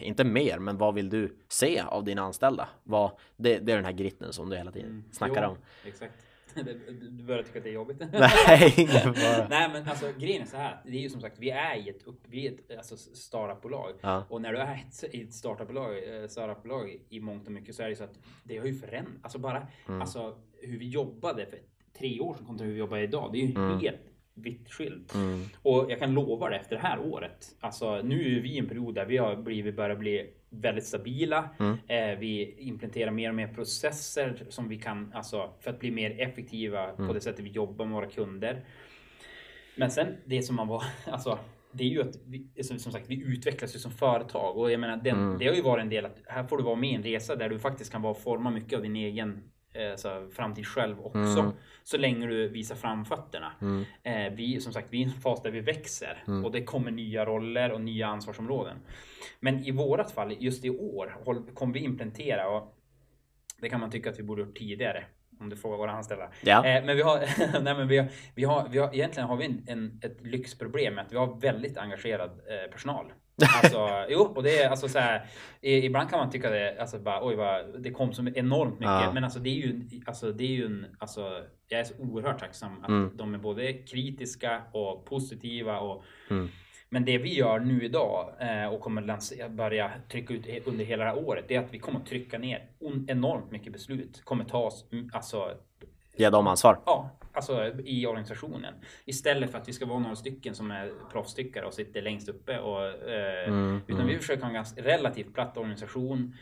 [0.00, 2.68] inte mer, men vad vill du se av dina anställda?
[2.82, 5.04] Vad, det, det är den här gritten som du hela tiden mm.
[5.12, 5.56] snackar jo, om.
[5.84, 6.14] Exakt.
[7.10, 7.96] Du börjar tycka att det är jobbigt?
[8.12, 9.48] Nej, bara.
[9.50, 10.80] Nej, men alltså grejen är så här.
[10.84, 13.92] Det är ju som sagt, vi är i ett, upp, vi är ett alltså, startupbolag
[14.00, 14.24] ja.
[14.28, 17.88] och när du är ett, ett startupbolag, eh, startupbolag i mångt och mycket så är
[17.88, 19.18] det så att det har ju förändrats.
[19.22, 20.00] Alltså bara mm.
[20.00, 21.58] alltså hur vi jobbade för
[21.98, 23.30] tre år sedan kontra hur vi jobbar idag.
[23.32, 23.78] Det är ju mm.
[23.78, 25.14] helt vitt skilt.
[25.14, 25.44] Mm.
[25.62, 27.56] Och jag kan lova det efter det här året.
[27.60, 31.50] Alltså nu är vi i en period där vi har blivit, börjar bli väldigt stabila.
[31.58, 31.78] Mm.
[31.88, 36.20] Eh, vi implementerar mer och mer processer som vi kan, alltså för att bli mer
[36.20, 37.06] effektiva mm.
[37.06, 38.64] på det sättet vi jobbar med våra kunder.
[39.76, 41.38] Men sen det som man var, alltså
[41.72, 44.96] det är ju att vi, som, sagt, vi utvecklas ju som företag och jag menar,
[44.96, 45.38] den, mm.
[45.38, 47.36] det har ju varit en del att här får du vara med i en resa
[47.36, 49.42] där du faktiskt kan vara forma mycket av din egen
[49.72, 51.40] eh, så framtid själv också.
[51.40, 51.52] Mm.
[51.84, 53.52] Så länge du visar framfötterna.
[53.60, 53.84] Mm.
[54.02, 56.44] Eh, vi som sagt, vi är i en fas där vi växer mm.
[56.44, 58.76] och det kommer nya roller och nya ansvarsområden.
[59.40, 61.16] Men i vårat fall, just i år,
[61.54, 62.78] kommer vi implementera och
[63.60, 65.04] det kan man tycka att vi borde gjort tidigare
[65.40, 66.30] om du frågar våra anställda.
[66.40, 66.66] Ja.
[66.66, 67.18] Eh, men vi har,
[67.62, 70.94] nej, men vi har, vi har, vi har, egentligen har vi en, en, ett lyxproblem
[70.94, 73.12] med att vi har väldigt engagerad eh, personal.
[73.62, 75.26] Alltså, jo, och det är alltså så här,
[75.60, 79.02] Ibland kan man tycka det, alltså bara, oj vad, det kom så enormt mycket.
[79.02, 79.12] Ja.
[79.14, 82.40] Men alltså det är ju, alltså det är ju en, alltså jag är så oerhört
[82.40, 83.10] tacksam att mm.
[83.14, 86.48] de är både kritiska och positiva och mm.
[86.88, 91.10] Men det vi gör nu idag eh, och kommer börja trycka ut under hela det
[91.10, 92.66] här året, det är att vi kommer att trycka ner
[93.06, 94.24] enormt mycket beslut.
[94.24, 95.50] Kommer tas, mm, alltså
[96.16, 96.78] Ge dem ansvar?
[96.86, 98.74] Ja, alltså i organisationen.
[99.04, 102.58] Istället för att vi ska vara några stycken som är proffstyckare och sitter längst uppe.
[102.58, 104.12] Och, eh, mm, utan mm.
[104.12, 106.34] vi försöker ha en ganska relativt platt organisation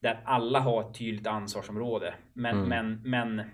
[0.00, 2.14] där alla har ett tydligt ansvarsområde.
[2.32, 2.68] Men, mm.
[2.68, 3.50] men, men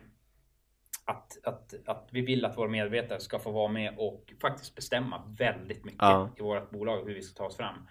[1.05, 5.23] att, att, att vi vill att våra medarbetare ska få vara med och faktiskt bestämma
[5.39, 6.31] väldigt mycket ja.
[6.39, 7.89] i vårt bolag hur vi ska ta oss fram.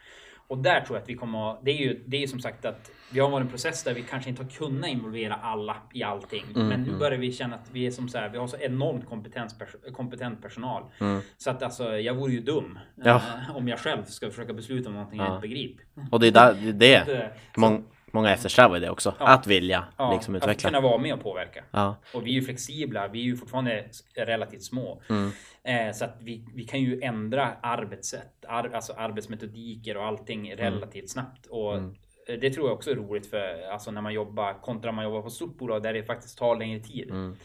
[0.51, 2.65] Och där tror jag att vi kommer att, det är ju det är som sagt
[2.65, 6.03] att vi har varit en process där vi kanske inte har kunnat involvera alla i
[6.03, 6.43] allting.
[6.55, 6.99] Mm, men nu mm.
[6.99, 9.55] börjar vi känna att vi är som så här, vi har så enormt kompetens,
[9.93, 10.83] kompetent personal.
[10.99, 11.21] Mm.
[11.37, 13.21] Så att alltså, jag vore ju dum ja.
[13.49, 15.25] äh, om jag själv ska försöka besluta om någonting ja.
[15.25, 15.85] jag inte begriper.
[16.11, 16.95] Och det är där, det.
[16.95, 17.31] är det.
[17.57, 17.83] Mång,
[18.13, 19.15] många eftersträvar det också.
[19.19, 19.27] Ja.
[19.27, 20.51] Att vilja ja, liksom utveckla.
[20.51, 21.63] Att kunna vara med och påverka.
[21.71, 21.95] Ja.
[22.13, 23.07] Och vi är ju flexibla.
[23.07, 23.85] Vi är ju fortfarande
[24.15, 25.01] relativt små.
[25.09, 25.31] Mm.
[25.63, 30.57] Eh, så att vi, vi kan ju ändra arbetssätt, ar, alltså arbetsmetodiker och allting mm.
[30.57, 31.45] relativt snabbt.
[31.45, 31.95] Och mm.
[32.25, 35.29] Det tror jag också är roligt för alltså när man jobbar kontra man jobbar på
[35.29, 37.09] stort bolag där det faktiskt tar längre tid.
[37.09, 37.35] Mm.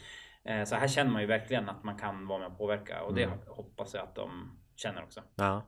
[0.44, 3.14] Eh, så här känner man ju verkligen att man kan vara med och påverka och
[3.14, 3.38] det mm.
[3.46, 5.20] hoppas jag att de känner också.
[5.34, 5.62] Ja,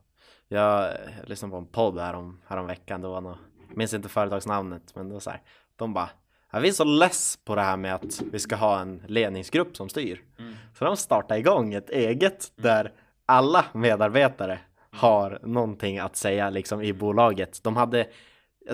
[0.48, 0.94] jag
[1.26, 3.00] lyssnade på en podd här om, här om veckan.
[3.00, 3.38] Det var något
[3.74, 5.42] minns inte företagsnamnet, men det var så här.
[5.76, 6.10] De bara,
[6.52, 9.88] vi är så less på det här med att vi ska ha en ledningsgrupp som
[9.88, 10.22] styr.
[10.38, 10.54] Mm.
[10.78, 12.62] Så de startade igång ett eget mm.
[12.62, 12.92] där
[13.26, 14.58] alla medarbetare
[14.90, 17.60] har någonting att säga liksom i bolaget.
[17.62, 18.06] De hade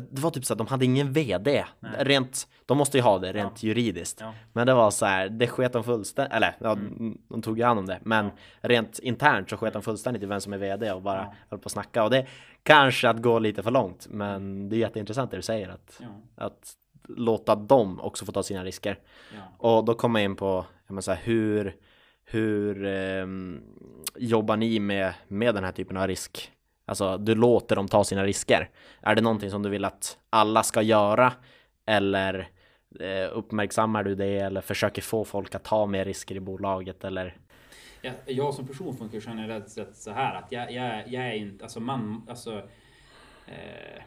[0.00, 1.64] det var typ så att de hade ingen VD.
[1.98, 3.68] Rent, de måste ju ha det rent ja.
[3.68, 4.20] juridiskt.
[4.20, 4.34] Ja.
[4.52, 7.18] Men det var så här, det sket de fullständigt, eller ja, mm.
[7.28, 7.98] de tog ju hand om det.
[8.02, 8.30] Men
[8.60, 11.34] rent internt så sket de fullständigt i vem som är VD och bara ja.
[11.50, 12.04] höll på att snacka.
[12.04, 12.26] Och det
[12.62, 14.06] kanske att gå lite för långt.
[14.10, 16.00] Men det är jätteintressant det du säger att,
[16.36, 16.72] att
[17.08, 18.98] låta dem också få ta sina risker.
[19.58, 21.74] Och då kommer jag in på, jag menar, hur
[22.24, 23.26] hur eh,
[24.16, 26.52] jobbar ni med, med den här typen av risk?
[26.86, 28.70] Alltså, du låter dem ta sina risker.
[29.00, 31.32] Är det någonting som du vill att alla ska göra?
[31.86, 32.48] Eller
[33.00, 34.38] eh, uppmärksammar du det?
[34.38, 37.04] Eller försöker få folk att ta mer risker i bolaget?
[37.04, 37.36] Eller?
[38.02, 41.64] Jag, jag som person funkar generellt sett så här att jag, jag, jag är inte,
[41.64, 42.56] alltså man, alltså
[43.46, 44.02] eh,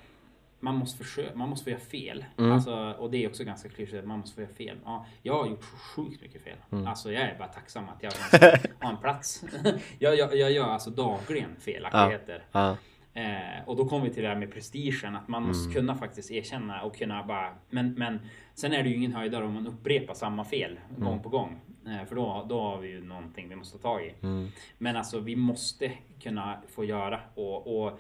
[0.60, 2.26] man måste försöka, man måste få göra fel.
[2.38, 2.52] Mm.
[2.52, 4.78] Alltså, och det är också ganska klyschigt, man måste få göra fel.
[4.86, 6.58] Ja, jag har gjort sjukt mycket fel.
[6.72, 6.88] Mm.
[6.88, 8.12] Alltså jag är bara tacksam att jag
[8.80, 9.44] har en plats.
[10.00, 12.44] jag, jag, jag gör alltså dagligen felaktigheter.
[12.52, 12.60] Ja.
[12.60, 12.78] Ja.
[13.22, 15.74] Eh, och då kommer vi till det här med prestigen, att man måste mm.
[15.74, 17.54] kunna faktiskt erkänna och kunna bara...
[17.70, 18.20] Men, men
[18.54, 21.24] sen är det ju ingen höjdare om man upprepar samma fel gång mm.
[21.24, 21.62] på gång.
[21.88, 24.14] Eh, för då, då har vi ju någonting vi måste ta tag i.
[24.22, 24.48] Mm.
[24.78, 28.00] Men alltså vi måste kunna få göra och, och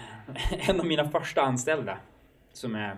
[0.68, 1.98] en av mina första anställda
[2.52, 2.96] som är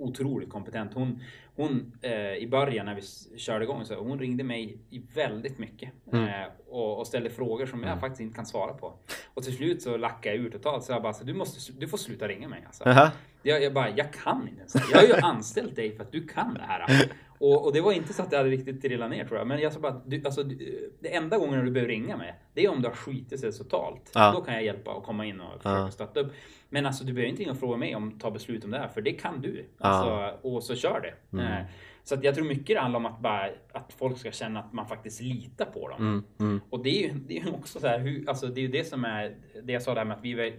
[0.00, 0.94] otroligt kompetent.
[0.94, 1.22] Hon,
[1.56, 3.02] hon eh, i början när vi
[3.38, 4.78] körde igång så hon ringde mig
[5.14, 6.28] väldigt mycket mm.
[6.28, 8.00] eh, och, och, ställde frågor som jag mm.
[8.00, 8.94] faktiskt inte kan svara på.
[9.34, 11.88] Och till slut så lackade jag ur totalt så jag bara så, du måste, du
[11.88, 12.84] får sluta ringa mig alltså.
[12.84, 13.10] Uh -huh.
[13.42, 14.74] jag, jag bara, jag kan inte ens.
[14.90, 17.10] Jag har ju anställt dig för att du kan det här.
[17.40, 19.46] Och, och, det var inte så att det hade riktigt trillat ner tror jag.
[19.46, 22.64] Men jag sa bara, du, alltså, du, det enda gången du behöver ringa mig, det
[22.64, 24.10] är om du har skitit sig totalt.
[24.14, 24.32] Ja.
[24.32, 25.90] Då kan jag hjälpa och komma in och försöka ja.
[25.90, 26.32] stötta upp.
[26.68, 28.88] Men alltså du behöver inte ringa och fråga mig om ta beslut om det här,
[28.88, 29.66] för det kan du.
[29.78, 30.38] Alltså, ja.
[30.42, 31.36] Och så kör det.
[31.36, 31.52] Mm.
[31.52, 31.66] Eh,
[32.04, 34.72] så att jag tror mycket det handlar om att, bara, att folk ska känna att
[34.72, 35.98] man faktiskt litar på dem.
[36.00, 36.60] Mm, mm.
[36.70, 38.84] Och det är ju det är också så här, hur, alltså det är ju det
[38.84, 40.54] som är det jag sa där med att vi är, eh,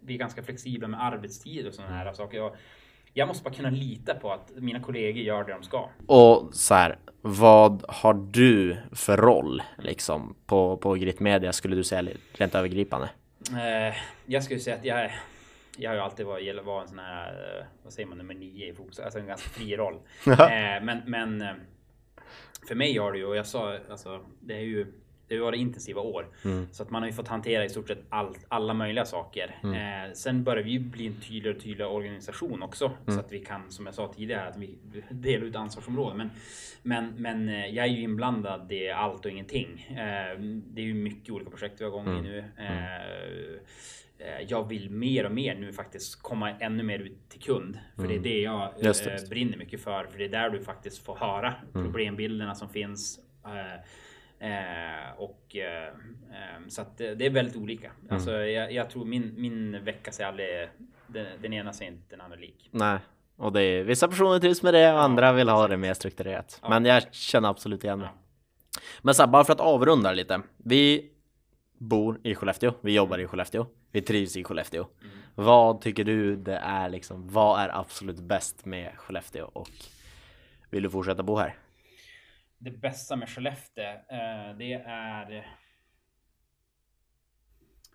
[0.00, 2.38] vi är ganska flexibla med arbetstid och sådana här saker.
[2.38, 2.56] Jag,
[3.14, 5.88] jag måste bara kunna lita på att mina kollegor gör det de ska.
[6.06, 11.84] Och så här, vad har du för roll liksom på, på Grit Media skulle du
[11.84, 13.10] säga rent övergripande?
[13.50, 13.94] Eh,
[14.26, 15.20] jag skulle säga att jag är
[15.78, 18.70] jag har ju alltid varit, var en sån här, eh, vad säger man, nummer nio
[18.70, 19.94] i fokus, alltså en ganska fri roll.
[20.26, 21.52] eh, men, men eh,
[22.68, 24.92] för mig har det ju, och jag sa, alltså det är ju
[25.28, 26.28] det varit intensiva år.
[26.44, 26.68] Mm.
[26.72, 29.58] Så att man har ju fått hantera i stort sett all, alla möjliga saker.
[29.62, 30.04] Mm.
[30.06, 32.84] Eh, sen börjar vi bli en tydligare och tydligare organisation också.
[32.84, 33.14] Mm.
[33.14, 34.78] Så att vi kan, som jag sa tidigare, att vi
[35.10, 36.16] delar ut ansvarsområden.
[36.16, 36.30] Men,
[36.82, 39.86] men, men eh, jag är ju inblandad i allt och ingenting.
[39.90, 42.22] Eh, det är ju mycket olika projekt vi har igång i mm.
[42.22, 42.44] nu.
[42.56, 42.76] Mm.
[42.76, 43.60] Eh,
[44.18, 47.78] Eh, jag vill mer och mer nu faktiskt komma ännu mer ut till kund.
[47.96, 48.22] För mm.
[48.22, 49.24] det är det jag just, just.
[49.24, 50.04] Eh, brinner mycket för.
[50.04, 51.84] För det är där du faktiskt får höra mm.
[51.84, 53.20] problembilderna som finns.
[54.44, 55.56] Eh, och
[56.68, 57.86] så att det är väldigt olika.
[57.86, 58.14] Mm.
[58.14, 60.68] Alltså jag, jag, tror min, min vecka ser aldrig,
[61.06, 62.68] den, den ena ser inte den andra lik.
[62.70, 62.98] Nej,
[63.36, 66.58] och det är vissa personer trivs med det och andra vill ha det mer strukturerat.
[66.62, 66.68] Ja.
[66.68, 68.04] Men jag känner absolut igen det.
[68.04, 68.80] Ja.
[69.02, 70.40] Men så här, bara för att avrunda lite.
[70.56, 71.10] Vi
[71.78, 74.86] bor i Skellefteå, vi jobbar i Skellefteå, vi trivs i Skellefteå.
[75.00, 75.12] Mm.
[75.34, 79.68] Vad tycker du det är liksom, vad är absolut bäst med Skellefteå och
[80.70, 81.54] vill du fortsätta bo här?
[82.64, 85.46] Det bästa med Skellefteå, eh, det är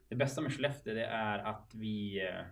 [0.10, 2.46] det bästa med Skellefteå det är att vi eh,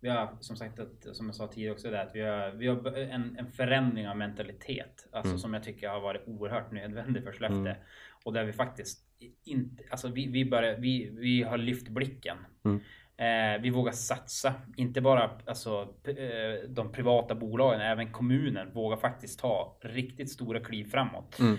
[0.00, 2.66] vi har som sagt, att, som jag sa tidigare också, det att vi har, vi
[2.66, 5.08] har en, en förändring av mentalitet.
[5.12, 5.38] Alltså mm.
[5.38, 7.58] som jag tycker har varit oerhört nödvändig för Skellefteå.
[7.58, 7.76] Mm.
[8.24, 9.06] Och där vi faktiskt
[9.44, 12.36] inte, alltså vi, vi, börjar, vi, vi har lyft blicken.
[12.64, 12.80] Mm.
[13.22, 19.40] Eh, vi vågar satsa, inte bara alltså, eh, de privata bolagen, även kommunen vågar faktiskt
[19.40, 21.38] ta riktigt stora kliv framåt.
[21.38, 21.58] Mm.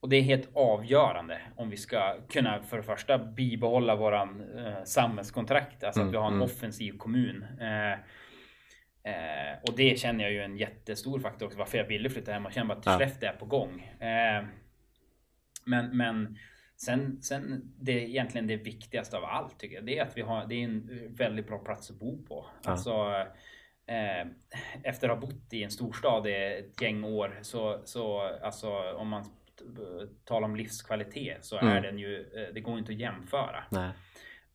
[0.00, 4.84] Och det är helt avgörande om vi ska kunna för det första bibehålla våran eh,
[4.84, 6.08] samhällskontrakt, alltså mm.
[6.08, 6.44] att vi har en mm.
[6.44, 7.46] offensiv kommun.
[7.60, 7.92] Eh,
[9.12, 12.46] eh, och det känner jag ju en jättestor faktor också varför jag ville flytta hem
[12.46, 13.82] och känner bara att Skellefteå är på gång.
[14.00, 14.44] Eh,
[15.64, 16.38] men, men
[16.76, 19.86] Sen, sen det är egentligen det viktigaste av allt tycker jag.
[19.86, 22.46] Det är att vi har, det är en väldigt bra plats att bo på.
[22.62, 22.70] Ja.
[22.70, 22.90] Alltså,
[23.86, 24.26] eh,
[24.82, 29.08] efter att ha bott i en storstad i ett gäng år så, så alltså om
[29.08, 29.24] man
[30.24, 31.76] talar om livskvalitet så mm.
[31.76, 33.64] är den ju, eh, det går inte att jämföra.
[33.70, 33.90] Nej.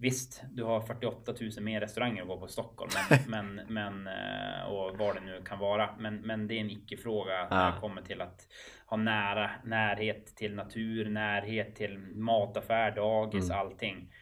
[0.02, 3.20] Visst, du har 48 000 mer restauranger att gå på i Stockholm, men,
[3.56, 5.90] men, men, eh, och vad det nu kan vara.
[6.00, 7.48] Men, men det är en icke-fråga ja.
[7.50, 8.48] när det kommer till att
[8.90, 13.60] ha nära, närhet till natur, närhet till mataffär, dagis, mm.
[13.60, 14.14] allting.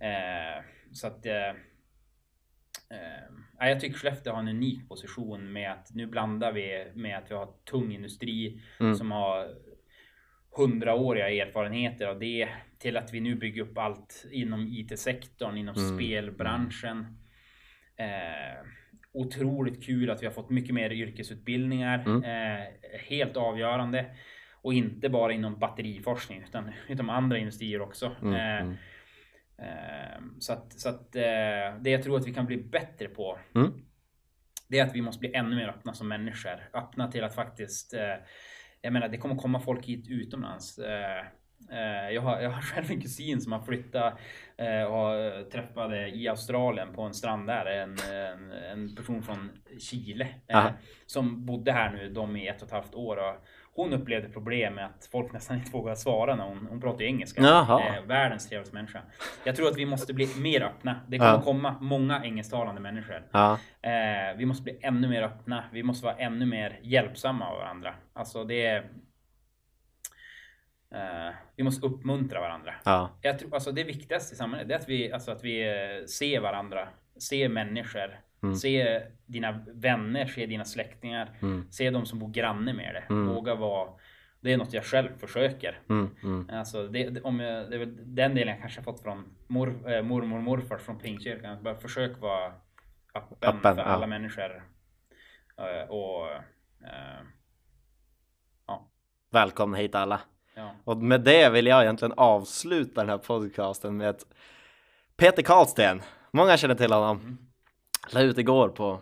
[0.00, 1.48] Eh, så att eh,
[2.90, 7.30] eh, jag tycker Skellefteå har en unik position med att nu blandar vi med att
[7.30, 8.94] vi har tung industri mm.
[8.94, 9.48] som har
[10.56, 12.48] hundraåriga erfarenheter av det
[12.78, 15.96] till att vi nu bygger upp allt inom IT-sektorn, inom mm.
[15.96, 17.18] spelbranschen.
[17.96, 18.66] Eh,
[19.12, 22.04] otroligt kul att vi har fått mycket mer yrkesutbildningar.
[22.06, 22.24] Mm.
[22.24, 22.66] Eh,
[23.08, 24.06] helt avgörande.
[24.62, 28.16] Och inte bara inom batteriforskning utan utan andra industrier också.
[28.22, 28.34] Mm.
[28.34, 28.76] Eh, mm.
[29.58, 33.38] eh, så att, så att eh, det jag tror att vi kan bli bättre på
[33.54, 33.72] mm.
[34.68, 36.68] Det är att vi måste bli ännu mer öppna som människor.
[36.74, 38.14] Öppna till att faktiskt eh,
[38.80, 40.78] Jag menar det kommer komma folk hit utomlands.
[41.70, 44.18] Eh, jag har, jag har själv en kusin som har flyttat
[44.56, 50.28] eh, och träffade i Australien på en strand där en, en, en person från Chile
[50.48, 50.66] eh,
[51.06, 53.16] som bodde här nu de i ett och ett halvt år.
[53.16, 53.34] Och
[53.74, 57.42] hon upplevde problem med att folk nästan inte vågade svara när hon, hon pratar engelska.
[57.80, 59.02] Eh, världens trevligaste människa.
[59.44, 61.00] Jag tror att vi måste bli mer öppna.
[61.08, 61.42] Det kommer ja.
[61.42, 63.22] komma många engelsktalande människor.
[63.30, 63.58] Ja.
[63.82, 65.64] Eh, vi måste bli ännu mer öppna.
[65.72, 67.94] Vi måste vara ännu mer hjälpsamma av varandra.
[68.12, 68.84] Alltså det är
[70.94, 72.74] Uh, vi måste uppmuntra varandra.
[72.84, 73.10] Ja.
[73.22, 76.40] Jag tror, alltså det viktigaste i samhället är att vi, alltså att vi uh, ser
[76.40, 76.88] varandra,
[77.18, 78.56] ser människor, mm.
[78.56, 81.70] ser dina vänner, ser dina släktingar, mm.
[81.70, 83.04] ser de som bor granne med dig.
[83.08, 83.26] Mm.
[83.26, 83.90] Våga vara
[84.40, 85.80] det är något jag själv försöker.
[85.88, 86.50] Mm, mm.
[86.52, 90.36] Alltså det, om jag, det är den delen jag kanske fått från mor, äh, mormor
[90.36, 91.62] och morfar från Pingstkyrkan.
[91.62, 92.52] Bara försök vara
[93.14, 94.64] öppen, öppen för alla människor.
[95.60, 96.28] Uh, och
[98.66, 98.90] ja.
[99.30, 100.20] Välkomna hit alla.
[100.60, 100.70] Ja.
[100.84, 104.26] Och med det vill jag egentligen avsluta den här podcasten med att
[105.16, 107.38] Peter Karlsten, många känner till honom, mm.
[108.10, 109.00] la ut igår på,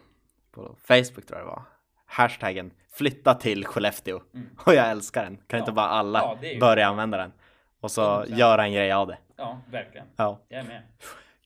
[0.50, 1.62] på Facebook tror jag det var.
[2.06, 4.20] hashtaggen flytta till Skellefteå.
[4.64, 5.36] Och jag älskar den.
[5.46, 6.38] Kan inte bara alla Mm.
[6.42, 7.32] Ja, ju- börja använda den?
[7.80, 8.36] Och så 100%.
[8.38, 9.18] göra en grej av det.
[9.36, 10.06] Ja, verkligen.
[10.16, 10.82] Ja, Jag är med.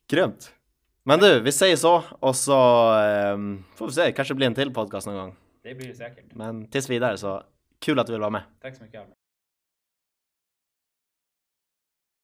[0.08, 0.52] grymt.
[1.02, 4.74] Men du, vi säger så och så ehm, får vi se, kanske blir en till
[4.74, 5.36] podcast någon gång.
[5.62, 6.24] Det blir det säkert.
[6.32, 7.42] Men tills vidare så
[7.78, 8.42] kul att du vill vara med.
[8.62, 9.14] Tack så mycket Albin.